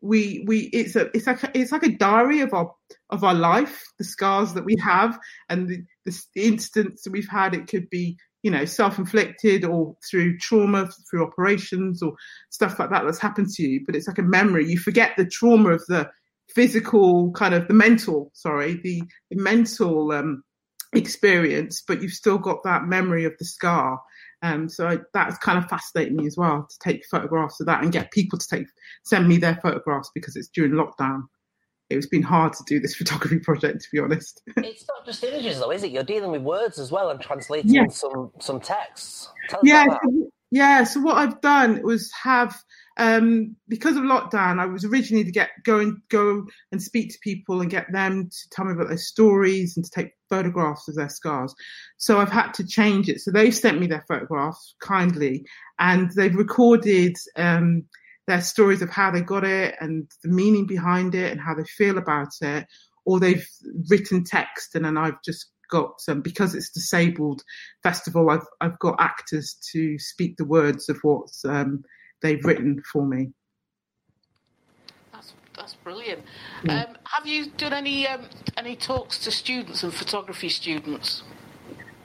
we 0.01 0.43
we 0.47 0.61
it's 0.73 0.95
a 0.95 1.09
it's 1.15 1.27
like 1.27 1.43
a, 1.43 1.51
it's 1.53 1.71
like 1.71 1.83
a 1.83 1.97
diary 1.97 2.41
of 2.41 2.53
our 2.53 2.73
of 3.11 3.23
our 3.23 3.35
life, 3.35 3.83
the 3.99 4.03
scars 4.03 4.53
that 4.53 4.65
we 4.65 4.75
have, 4.83 5.17
and 5.49 5.69
the, 5.69 5.83
the, 6.05 6.19
instance 6.35 7.03
that 7.03 7.11
we've 7.11 7.29
had. 7.29 7.53
It 7.53 7.67
could 7.67 7.89
be 7.91 8.17
you 8.43 8.51
know 8.51 8.65
self-inflicted 8.65 9.65
or 9.65 9.95
through 10.09 10.37
trauma, 10.37 10.89
through 11.09 11.25
operations 11.25 12.01
or 12.01 12.13
stuff 12.49 12.79
like 12.79 12.89
that 12.89 13.03
that's 13.03 13.19
happened 13.19 13.49
to 13.49 13.63
you. 13.63 13.81
But 13.85 13.95
it's 13.95 14.07
like 14.07 14.19
a 14.19 14.23
memory. 14.23 14.69
You 14.69 14.77
forget 14.77 15.13
the 15.17 15.25
trauma 15.25 15.71
of 15.71 15.83
the 15.87 16.09
physical 16.49 17.31
kind 17.33 17.53
of 17.53 17.67
the 17.67 17.73
mental, 17.73 18.31
sorry, 18.33 18.79
the, 18.83 19.01
the 19.29 19.41
mental 19.41 20.11
um, 20.11 20.43
experience, 20.93 21.83
but 21.85 22.01
you've 22.01 22.13
still 22.13 22.37
got 22.37 22.63
that 22.63 22.85
memory 22.85 23.25
of 23.25 23.33
the 23.39 23.45
scar. 23.45 24.01
Um, 24.43 24.69
so 24.69 24.99
that's 25.13 25.37
kind 25.39 25.57
of 25.57 25.67
fascinating 25.67 26.15
me 26.15 26.27
as 26.27 26.37
well 26.37 26.67
to 26.69 26.79
take 26.79 27.05
photographs 27.09 27.59
of 27.59 27.65
that 27.65 27.81
and 27.81 27.91
get 27.91 28.11
people 28.11 28.37
to 28.37 28.47
take 28.47 28.67
send 29.03 29.27
me 29.27 29.37
their 29.37 29.59
photographs 29.61 30.11
because 30.13 30.35
it's 30.35 30.49
during 30.49 30.73
lockdown. 30.73 31.23
It's 31.89 32.07
been 32.07 32.23
hard 32.23 32.53
to 32.53 32.63
do 32.67 32.79
this 32.79 32.95
photography 33.01 33.39
project, 33.39 33.81
to 33.83 33.87
be 33.91 33.99
honest. 33.99 34.41
It's 34.57 34.85
not 34.87 35.05
just 35.05 35.23
images, 35.23 35.59
though, 35.59 35.71
is 35.71 35.83
it? 35.83 35.91
You're 35.91 36.03
dealing 36.03 36.31
with 36.31 36.41
words 36.41 36.79
as 36.79 36.91
well 36.91 37.09
and 37.09 37.19
translating 37.21 37.73
Yeah. 37.73 37.87
some 37.89 38.31
some 38.39 38.59
texts. 38.59 39.29
Yeah, 39.63 39.85
so- 39.85 40.29
yeah. 40.51 40.83
So 40.85 41.01
what 41.01 41.17
I've 41.17 41.41
done 41.41 41.81
was 41.83 42.11
have 42.23 42.55
um, 42.99 43.55
because 43.67 43.95
of 43.95 44.03
lockdown, 44.03 44.59
I 44.59 44.65
was 44.65 44.83
originally 44.83 45.23
to 45.23 45.31
get 45.31 45.49
go 45.63 45.77
and 45.79 45.97
go 46.09 46.45
and 46.71 46.81
speak 46.81 47.11
to 47.11 47.19
people 47.21 47.61
and 47.61 47.69
get 47.69 47.85
them 47.91 48.29
to 48.29 48.49
tell 48.49 48.65
me 48.65 48.71
about 48.73 48.87
their 48.87 48.97
stories 48.97 49.75
and 49.77 49.85
to 49.85 49.91
take 49.91 50.13
photographs 50.29 50.87
of 50.87 50.95
their 50.95 51.09
scars. 51.09 51.53
So 51.97 52.19
I've 52.19 52.31
had 52.31 52.53
to 52.53 52.65
change 52.65 53.07
it. 53.07 53.21
So 53.21 53.29
they've 53.31 53.53
sent 53.55 53.79
me 53.79 53.87
their 53.87 54.03
photographs 54.07 54.75
kindly, 54.81 55.45
and 55.79 56.09
they've 56.15 56.35
recorded 56.35 57.15
um, 57.35 57.83
their 58.27 58.41
stories 58.41 58.81
of 58.81 58.89
how 58.89 59.09
they 59.09 59.21
got 59.21 59.43
it 59.43 59.75
and 59.79 60.09
the 60.23 60.29
meaning 60.29 60.67
behind 60.67 61.15
it 61.15 61.31
and 61.31 61.41
how 61.41 61.55
they 61.55 61.63
feel 61.63 61.97
about 61.97 62.33
it. 62.41 62.67
Or 63.05 63.19
they've 63.19 63.47
written 63.89 64.25
text, 64.25 64.75
and 64.75 64.83
then 64.83 64.97
I've 64.97 65.21
just 65.23 65.47
got 65.69 66.01
um, 66.09 66.21
because 66.21 66.55
it's 66.55 66.69
disabled 66.69 67.41
festival. 67.83 68.29
I've 68.29 68.45
I've 68.59 68.77
got 68.79 68.97
actors 68.99 69.57
to 69.71 69.97
speak 69.97 70.35
the 70.35 70.45
words 70.45 70.89
of 70.89 70.97
what 71.03 71.29
um, 71.45 71.83
they've 72.21 72.43
written 72.43 72.83
for 72.91 73.07
me. 73.07 73.31
That's 75.13 75.33
that's 75.55 75.75
brilliant. 75.75 76.23
Yeah. 76.63 76.83
Um, 76.83 76.97
have 77.05 77.25
you 77.25 77.49
done 77.51 77.73
any 77.73 78.07
um, 78.07 78.25
any 78.57 78.75
talks 78.75 79.19
to 79.19 79.31
students 79.31 79.83
and 79.83 79.93
photography 79.93 80.49
students? 80.49 81.23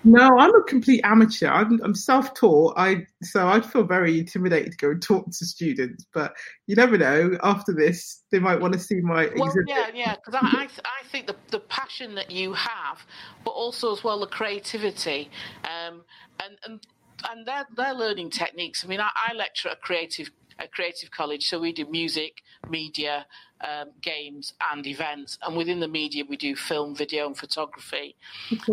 No, 0.05 0.37
I'm 0.39 0.55
a 0.55 0.63
complete 0.65 1.01
amateur. 1.05 1.49
I'm, 1.49 1.81
I'm 1.83 1.95
self-taught. 1.95 2.75
I 2.77 3.07
so 3.23 3.47
I'd 3.47 3.65
feel 3.65 3.85
very 3.85 4.19
intimidated 4.19 4.73
to 4.73 4.79
go 4.79 4.91
and 4.91 5.03
talk 5.03 5.27
to 5.27 5.47
students. 5.47 6.07
But 6.13 6.35
you 6.67 6.75
never 6.75 6.99
know. 6.99 7.39
After 7.43 7.73
this, 7.73 8.23
they 8.33 8.41
might 8.41 8.61
want 8.61 8.75
to 8.75 8.81
see 8.81 9.01
my 9.01 9.29
Well, 9.37 9.45
exhibit. 9.45 9.69
yeah, 9.69 9.91
yeah, 9.95 10.17
because 10.17 10.35
I, 10.35 10.63
I, 10.63 10.65
I 10.65 11.09
think 11.09 11.29
the, 11.29 11.37
the 11.51 11.61
passion 11.61 12.17
that 12.17 12.31
you 12.31 12.53
have, 12.53 13.07
but 13.45 13.53
also 13.53 13.93
as 13.93 14.03
well 14.03 14.19
the 14.21 14.27
creativity, 14.27 15.31
um, 15.65 16.03
and 16.43 16.59
and 16.65 16.87
and 17.31 17.47
their 17.47 17.65
their 17.77 17.95
learning 17.95 18.31
techniques. 18.31 18.85
I 18.85 18.89
mean, 18.89 19.01
I, 19.01 19.11
I 19.29 19.35
lecture 19.35 19.69
at 19.69 19.77
a 19.77 19.81
creative 19.81 20.31
a 20.59 20.69
creative 20.69 21.11
college, 21.11 21.49
so 21.49 21.59
we 21.59 21.73
do 21.73 21.87
music, 21.87 22.43
media, 22.69 23.27
um, 23.61 23.91
games, 24.01 24.55
and 24.73 24.87
events. 24.87 25.39
And 25.43 25.57
within 25.57 25.81
the 25.81 25.89
media, 25.89 26.25
we 26.29 26.37
do 26.37 26.57
film, 26.57 26.95
video, 26.95 27.27
and 27.27 27.37
photography. 27.37 28.17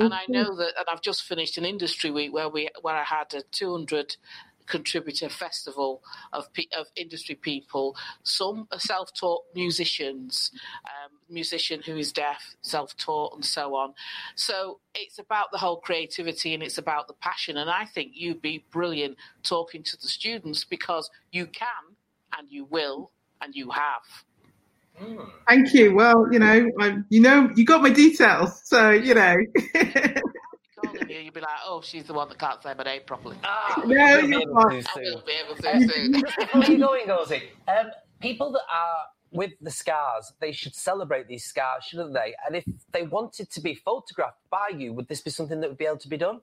And 0.04 0.14
I 0.14 0.24
know 0.28 0.56
that, 0.56 0.74
and 0.78 0.86
I've 0.92 1.02
just 1.02 1.24
finished 1.24 1.58
an 1.58 1.66
industry 1.66 2.12
week 2.12 2.34
where 2.34 2.50
we 2.50 2.70
where 2.82 2.96
I 2.96 3.04
had 3.04 3.34
a 3.34 3.42
200 3.52 4.18
contributor 4.70 5.28
festival 5.28 6.02
of 6.32 6.48
of 6.78 6.88
industry 6.96 7.36
people. 7.36 7.96
Some 8.24 8.68
are 8.72 8.80
self-taught 8.80 9.44
musicians, 9.54 10.52
um, 10.86 11.18
musician 11.30 11.82
who 11.86 11.98
is 11.98 12.14
deaf, 12.14 12.56
self-taught, 12.62 13.36
and 13.36 13.44
so 13.44 13.76
on. 13.76 13.94
So 14.36 14.80
it's 14.96 15.20
about 15.20 15.52
the 15.52 15.58
whole 15.58 15.78
creativity 15.78 16.54
and 16.54 16.64
it's 16.64 16.78
about 16.78 17.08
the 17.08 17.14
passion. 17.16 17.58
And 17.58 17.70
I 17.70 17.86
think 17.86 18.12
you'd 18.14 18.42
be 18.42 18.64
brilliant 18.72 19.18
talking 19.44 19.84
to 19.84 19.98
the 19.98 20.08
students 20.08 20.64
because 20.64 21.10
you 21.32 21.48
can 21.48 21.96
and 22.38 22.48
you 22.50 22.66
will 22.66 23.12
and 23.42 23.56
you 23.56 23.72
have. 23.72 24.04
Thank 25.48 25.74
you. 25.74 25.96
Well, 25.96 26.28
you 26.32 26.40
know, 26.40 26.70
I, 26.80 26.98
you 27.10 27.22
know, 27.22 27.50
you 27.56 27.66
got 27.66 27.82
my 27.82 27.90
details, 27.90 28.62
so 28.66 28.92
you 28.92 29.14
know. 29.14 29.36
calling 31.32 31.42
you, 31.42 31.42
you'd 31.42 31.42
be 31.42 31.42
like, 31.42 31.60
"Oh, 31.66 31.82
she's 31.82 32.06
the 32.06 32.14
one 32.14 32.30
that 32.30 32.40
can't 32.40 32.62
say 32.64 32.74
my 32.78 32.84
name 32.84 33.02
properly." 33.06 33.38
Ah, 33.44 33.76
No, 33.86 33.86
we'll 33.86 34.22
be 34.22 34.28
you're 34.28 34.42
able 34.42 34.62
fine. 34.62 34.84
I 34.96 35.00
will 35.00 35.24
be 35.26 35.34
able 35.46 35.56
to 35.56 35.94
soon. 35.94 36.12
Before 36.12 36.64
you 36.64 36.80
going, 36.86 37.08
Gozi, 37.08 37.42
um, 37.68 37.92
people 38.22 38.52
that 38.52 38.62
are 38.72 39.06
with 39.32 39.52
the 39.62 39.72
scars, 39.72 40.34
they 40.40 40.52
should 40.52 40.76
celebrate 40.76 41.28
these 41.28 41.46
scars, 41.46 41.84
shouldn't 41.86 42.14
they? 42.14 42.34
And 42.46 42.56
if 42.56 42.66
they 42.92 43.04
wanted 43.04 43.50
to 43.52 43.62
be 43.62 43.76
photographed 43.76 44.40
by 44.50 44.70
you, 44.76 44.94
would 44.94 45.08
this 45.08 45.22
be 45.22 45.30
something 45.30 45.62
that 45.62 45.70
would 45.70 45.78
be 45.78 45.86
able 45.86 45.98
to 45.98 46.10
be 46.10 46.18
done? 46.18 46.42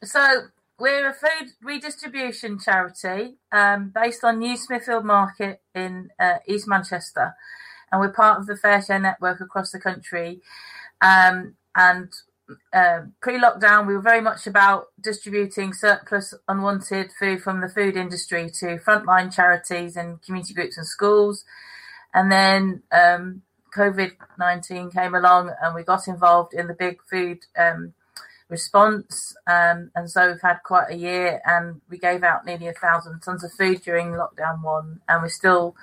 So 0.03 0.43
we're 0.79 1.09
a 1.09 1.13
food 1.13 1.51
redistribution 1.61 2.59
charity 2.59 3.35
um, 3.51 3.91
based 3.93 4.23
on 4.23 4.39
New 4.39 4.57
Smithfield 4.57 5.05
Market 5.05 5.61
in 5.75 6.09
uh, 6.19 6.37
East 6.47 6.67
Manchester, 6.67 7.35
and 7.91 8.01
we're 8.01 8.11
part 8.11 8.39
of 8.39 8.47
the 8.47 8.55
FareShare 8.55 9.01
network 9.01 9.41
across 9.41 9.71
the 9.71 9.79
country. 9.79 10.41
Um, 11.01 11.55
and 11.75 12.11
uh, 12.73 13.01
pre-lockdown, 13.21 13.85
we 13.85 13.93
were 13.93 14.01
very 14.01 14.21
much 14.21 14.47
about 14.47 14.87
distributing 14.99 15.73
surplus, 15.73 16.33
unwanted 16.47 17.11
food 17.19 17.41
from 17.41 17.61
the 17.61 17.69
food 17.69 17.95
industry 17.95 18.49
to 18.59 18.77
frontline 18.77 19.33
charities 19.33 19.95
and 19.95 20.21
community 20.21 20.53
groups 20.53 20.77
and 20.77 20.87
schools. 20.87 21.45
And 22.13 22.31
then 22.31 22.83
um, 22.91 23.41
COVID 23.75 24.11
19 24.37 24.91
came 24.91 25.15
along 25.15 25.51
and 25.61 25.73
we 25.75 25.83
got 25.83 26.07
involved 26.07 26.53
in 26.53 26.67
the 26.67 26.73
big 26.73 26.99
food 27.09 27.39
um, 27.57 27.93
response. 28.49 29.35
Um, 29.47 29.91
and 29.95 30.09
so 30.09 30.31
we've 30.31 30.41
had 30.41 30.59
quite 30.63 30.91
a 30.91 30.97
year 30.97 31.41
and 31.45 31.81
we 31.89 31.97
gave 31.97 32.23
out 32.23 32.45
nearly 32.45 32.67
a 32.67 32.73
thousand 32.73 33.21
tons 33.21 33.43
of 33.43 33.51
food 33.53 33.81
during 33.83 34.09
lockdown 34.09 34.61
one. 34.61 34.99
And 35.07 35.21
we're 35.21 35.29
still 35.29 35.75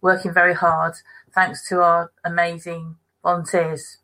working 0.00 0.34
very 0.34 0.54
hard 0.54 0.94
thanks 1.34 1.68
to 1.68 1.80
our 1.80 2.10
amazing 2.24 2.96
volunteers. 3.22 3.98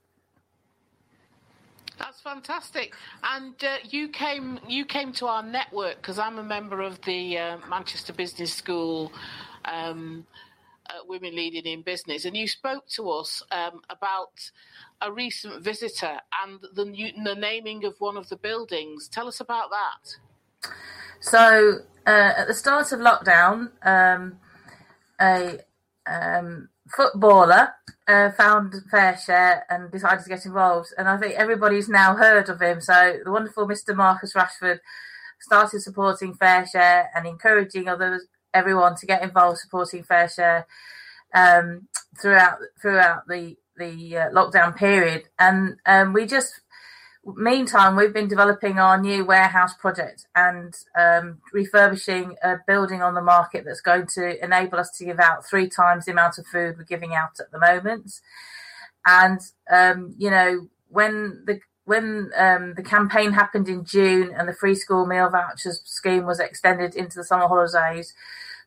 That's 1.99 2.21
fantastic. 2.21 2.95
And 3.23 3.55
uh, 3.63 3.77
you 3.89 4.09
came 4.09 4.59
you 4.67 4.85
came 4.85 5.13
to 5.15 5.27
our 5.27 5.43
network 5.43 5.97
because 5.97 6.19
I'm 6.19 6.39
a 6.39 6.43
member 6.43 6.81
of 6.81 7.01
the 7.03 7.39
uh, 7.39 7.59
Manchester 7.69 8.13
Business 8.13 8.53
School 8.53 9.13
um, 9.65 10.27
uh, 10.93 11.05
Women 11.07 11.35
Leading 11.35 11.65
in 11.65 11.83
Business, 11.83 12.25
and 12.25 12.37
you 12.37 12.47
spoke 12.47 12.87
to 12.91 13.11
us 13.11 13.43
um, 13.51 13.81
about 13.91 14.51
a 15.01 15.11
recent 15.11 15.63
visitor 15.63 16.19
and 16.45 16.61
the, 16.75 16.85
new, 16.85 17.11
the 17.25 17.35
naming 17.35 17.85
of 17.85 17.95
one 17.99 18.17
of 18.17 18.29
the 18.29 18.37
buildings. 18.37 19.09
Tell 19.09 19.29
us 19.29 19.41
about 19.41 19.71
that. 19.71 20.71
So 21.21 21.79
uh, 22.07 22.33
at 22.37 22.47
the 22.47 22.55
start 22.55 22.93
of 22.93 23.01
lockdown, 23.01 23.71
um, 23.85 24.39
a 25.21 25.59
um, 26.07 26.69
footballer 26.89 27.75
uh, 28.09 28.31
found 28.33 28.75
FareShare 28.93 29.63
and 29.71 29.91
decided 29.91 30.23
to 30.25 30.29
get 30.29 30.45
involved. 30.45 30.89
And 30.99 31.09
I 31.09 31.17
think 31.17 31.35
everybody's 31.35 31.89
now 31.89 32.15
heard 32.15 32.49
of 32.49 32.61
him. 32.61 32.81
So 32.81 33.19
the 33.25 33.31
wonderful 33.31 33.67
Mr. 33.67 33.95
Marcus 33.95 34.35
Rashford 34.35 34.81
started 35.41 35.81
supporting 35.81 36.35
FareShare 36.35 37.07
and 37.15 37.27
encouraging 37.27 37.89
others, 37.89 38.27
everyone 38.55 38.97
to 38.97 39.07
get 39.07 39.23
involved 39.23 39.59
supporting 39.59 40.05
FareShare 40.05 40.65
um, 41.35 41.89
throughout 42.21 42.59
throughout 42.81 43.27
the 43.29 43.57
the 43.77 44.17
uh, 44.17 44.31
lockdown 44.31 44.77
period. 44.77 45.25
And 45.39 45.77
um, 45.87 46.13
we 46.13 46.27
just 46.27 46.61
meantime, 47.25 47.97
we've 47.97 48.13
been 48.13 48.29
developing 48.29 48.79
our 48.79 49.01
new 49.01 49.25
warehouse 49.25 49.75
project 49.75 50.27
and 50.35 50.75
um, 50.99 51.39
refurbishing 51.53 52.37
a 52.43 52.57
building 52.67 53.01
on 53.03 53.15
the 53.15 53.23
market 53.23 53.65
that's 53.65 53.81
going 53.81 54.07
to 54.15 54.43
enable 54.45 54.79
us 54.79 54.91
to 54.99 55.05
give 55.05 55.21
out 55.21 55.47
three 55.47 55.69
times 55.69 56.05
the 56.05 56.13
amount 56.13 56.39
of 56.39 56.47
food 56.47 56.77
we're 56.77 56.85
giving 56.85 57.15
out 57.15 57.39
at 57.39 57.51
the 57.53 57.61
moment. 57.61 58.21
And 59.07 59.41
um, 59.71 60.15
you 60.19 60.31
know, 60.31 60.69
when 60.89 61.45
the 61.47 61.61
when 61.85 62.31
um, 62.37 62.75
the 62.75 62.83
campaign 62.83 63.33
happened 63.33 63.69
in 63.69 63.85
June 63.85 64.33
and 64.37 64.49
the 64.49 64.55
free 64.55 64.75
school 64.75 65.07
meal 65.07 65.29
vouchers 65.29 65.81
scheme 65.85 66.25
was 66.25 66.39
extended 66.39 66.95
into 66.95 67.17
the 67.17 67.25
summer 67.25 67.49
holidays, 67.49 68.15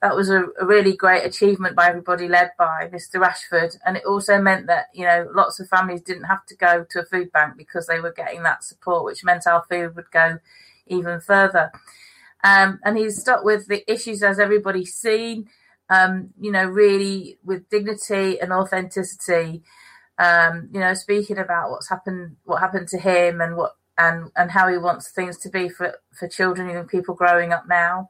that 0.01 0.15
was 0.15 0.29
a, 0.29 0.45
a, 0.59 0.65
really 0.65 0.95
great 0.95 1.25
achievement 1.25 1.75
by 1.75 1.87
everybody 1.87 2.27
led 2.27 2.51
by 2.57 2.89
Mr. 2.93 3.15
Rashford. 3.15 3.77
And 3.85 3.97
it 3.97 4.05
also 4.05 4.39
meant 4.41 4.67
that, 4.67 4.87
you 4.93 5.05
know, 5.05 5.29
lots 5.33 5.59
of 5.59 5.69
families 5.69 6.01
didn't 6.01 6.25
have 6.25 6.45
to 6.47 6.55
go 6.55 6.85
to 6.89 6.99
a 6.99 7.05
food 7.05 7.31
bank 7.31 7.55
because 7.57 7.87
they 7.87 7.99
were 7.99 8.11
getting 8.11 8.43
that 8.43 8.63
support, 8.63 9.05
which 9.05 9.23
meant 9.23 9.47
our 9.47 9.63
food 9.69 9.95
would 9.95 10.11
go 10.11 10.39
even 10.87 11.21
further. 11.21 11.71
Um, 12.43 12.79
and 12.83 12.97
he's 12.97 13.19
stuck 13.19 13.43
with 13.43 13.67
the 13.67 13.89
issues 13.91 14.21
as 14.21 14.39
everybody's 14.39 14.93
seen, 14.93 15.49
um, 15.89 16.31
you 16.39 16.51
know, 16.51 16.65
really 16.65 17.39
with 17.43 17.69
dignity 17.69 18.39
and 18.39 18.51
authenticity, 18.51 19.63
um, 20.17 20.69
you 20.73 20.79
know, 20.79 20.93
speaking 20.93 21.37
about 21.37 21.69
what's 21.71 21.89
happened, 21.89 22.37
what 22.43 22.59
happened 22.59 22.87
to 22.89 22.97
him 22.97 23.41
and 23.41 23.57
what, 23.57 23.75
and, 23.97 24.31
and 24.35 24.51
how 24.51 24.67
he 24.67 24.77
wants 24.77 25.09
things 25.11 25.37
to 25.39 25.49
be 25.49 25.69
for, 25.69 25.95
for 26.17 26.27
children 26.27 26.69
and 26.69 26.87
people 26.87 27.15
growing 27.15 27.51
up 27.51 27.67
now. 27.67 28.09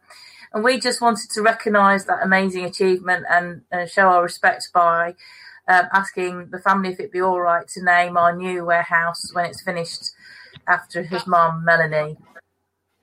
And 0.53 0.63
we 0.63 0.79
just 0.79 1.01
wanted 1.01 1.29
to 1.31 1.41
recognise 1.41 2.05
that 2.05 2.23
amazing 2.23 2.63
achievement 2.65 3.25
and, 3.29 3.61
and, 3.71 3.89
show 3.89 4.07
our 4.07 4.23
respect 4.23 4.69
by 4.73 5.15
um, 5.67 5.87
asking 5.91 6.49
the 6.51 6.59
family 6.59 6.89
if 6.89 6.99
it'd 6.99 7.11
be 7.11 7.21
all 7.21 7.41
right 7.41 7.67
to 7.69 7.83
name 7.83 8.17
our 8.17 8.35
new 8.35 8.63
warehouse 8.63 9.33
when 9.33 9.45
it's 9.45 9.61
finished 9.61 10.11
after 10.67 11.03
his 11.03 11.27
mum, 11.27 11.65
Melanie. 11.65 12.17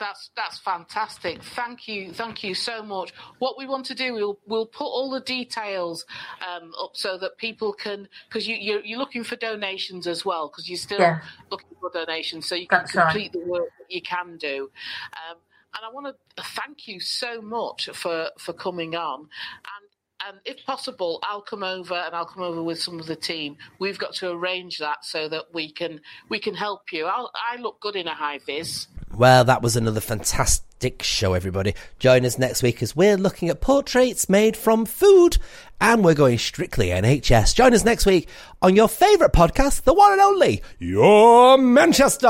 That's 0.03 0.31
that's 0.35 0.59
fantastic. 0.59 1.45
Thank 1.45 1.87
you, 1.87 2.13
thank 2.13 2.43
you 2.43 2.57
so 2.57 2.83
much. 2.83 3.13
What 3.39 3.57
we 3.57 3.67
want 3.67 3.87
to 3.87 3.95
do, 3.95 4.15
we'll 4.15 4.39
we'll 4.49 4.67
put 4.67 4.87
all 4.87 5.13
the 5.13 5.21
details 5.21 6.05
um, 6.45 6.73
up 6.83 6.97
so 6.97 7.17
that 7.19 7.39
people 7.39 7.73
can 7.73 8.09
because 8.29 8.49
you 8.49 8.57
you're, 8.57 8.85
you're, 8.85 8.99
looking 8.99 9.23
for 9.23 9.37
donations 9.37 10.09
as 10.09 10.25
well 10.25 10.49
because 10.49 10.69
you're 10.69 10.77
still 10.77 10.99
yeah. 10.99 11.21
looking 11.53 11.77
for 11.81 11.89
donations 11.91 12.49
so 12.49 12.57
you 12.57 12.67
can 12.67 12.81
that's 12.81 12.91
complete 12.91 13.31
right. 13.33 13.45
the 13.45 13.49
work 13.49 13.69
that 13.79 13.95
you 13.95 14.03
can 14.03 14.37
do. 14.39 14.73
Um, 15.13 15.37
and 15.77 15.87
I 15.87 15.93
want 15.93 16.17
to 16.37 16.43
thank 16.43 16.89
you 16.89 16.99
so 16.99 17.41
much 17.41 17.89
for 17.95 18.31
for 18.39 18.53
coming 18.53 18.97
on 18.97 19.21
and 19.21 19.89
and 20.29 20.39
if 20.45 20.65
possible, 20.65 21.19
I'll 21.25 21.43
come 21.43 21.65
over 21.65 21.95
and 21.95 22.15
I'll 22.15 22.27
come 22.27 22.45
over 22.45 22.63
with 22.63 22.81
some 22.81 23.01
of 23.01 23.07
the 23.07 23.17
team. 23.17 23.57
We've 23.81 23.99
got 23.99 24.15
to 24.17 24.31
arrange 24.31 24.79
that 24.79 25.05
so 25.05 25.29
that 25.29 25.47
we 25.53 25.73
can 25.73 26.01
we 26.29 26.39
can 26.39 26.55
help 26.55 26.93
you. 26.93 27.07
I'll, 27.07 27.31
i 27.35 27.57
look 27.57 27.81
good 27.81 27.97
in 27.97 28.07
a 28.07 28.15
high 28.15 28.39
vis. 28.39 28.87
Well, 29.15 29.45
that 29.45 29.63
was 29.63 29.77
another 29.77 30.01
fantastic 30.01 31.03
show, 31.03 31.35
everybody. 31.35 31.75
Join 31.99 32.25
us 32.25 32.39
next 32.39 32.63
week 32.63 32.83
as 32.83 32.97
we're 32.97 33.19
looking 33.19 33.51
at 33.51 33.61
portraits 33.61 34.29
made 34.29 34.57
from 34.57 34.87
food 34.87 35.37
and 35.81 36.03
we're 36.03 36.15
going 36.15 36.39
strictly 36.39 36.89
NHS. 36.89 37.55
Join 37.55 37.75
us 37.75 37.85
next 37.85 38.07
week 38.07 38.29
on 38.63 38.75
your 38.75 38.89
favourite 38.89 39.33
podcast, 39.33 39.83
the 39.83 39.93
one 39.93 40.13
and 40.13 40.21
only 40.21 40.63
Your 40.79 41.59
Manchester. 41.59 42.29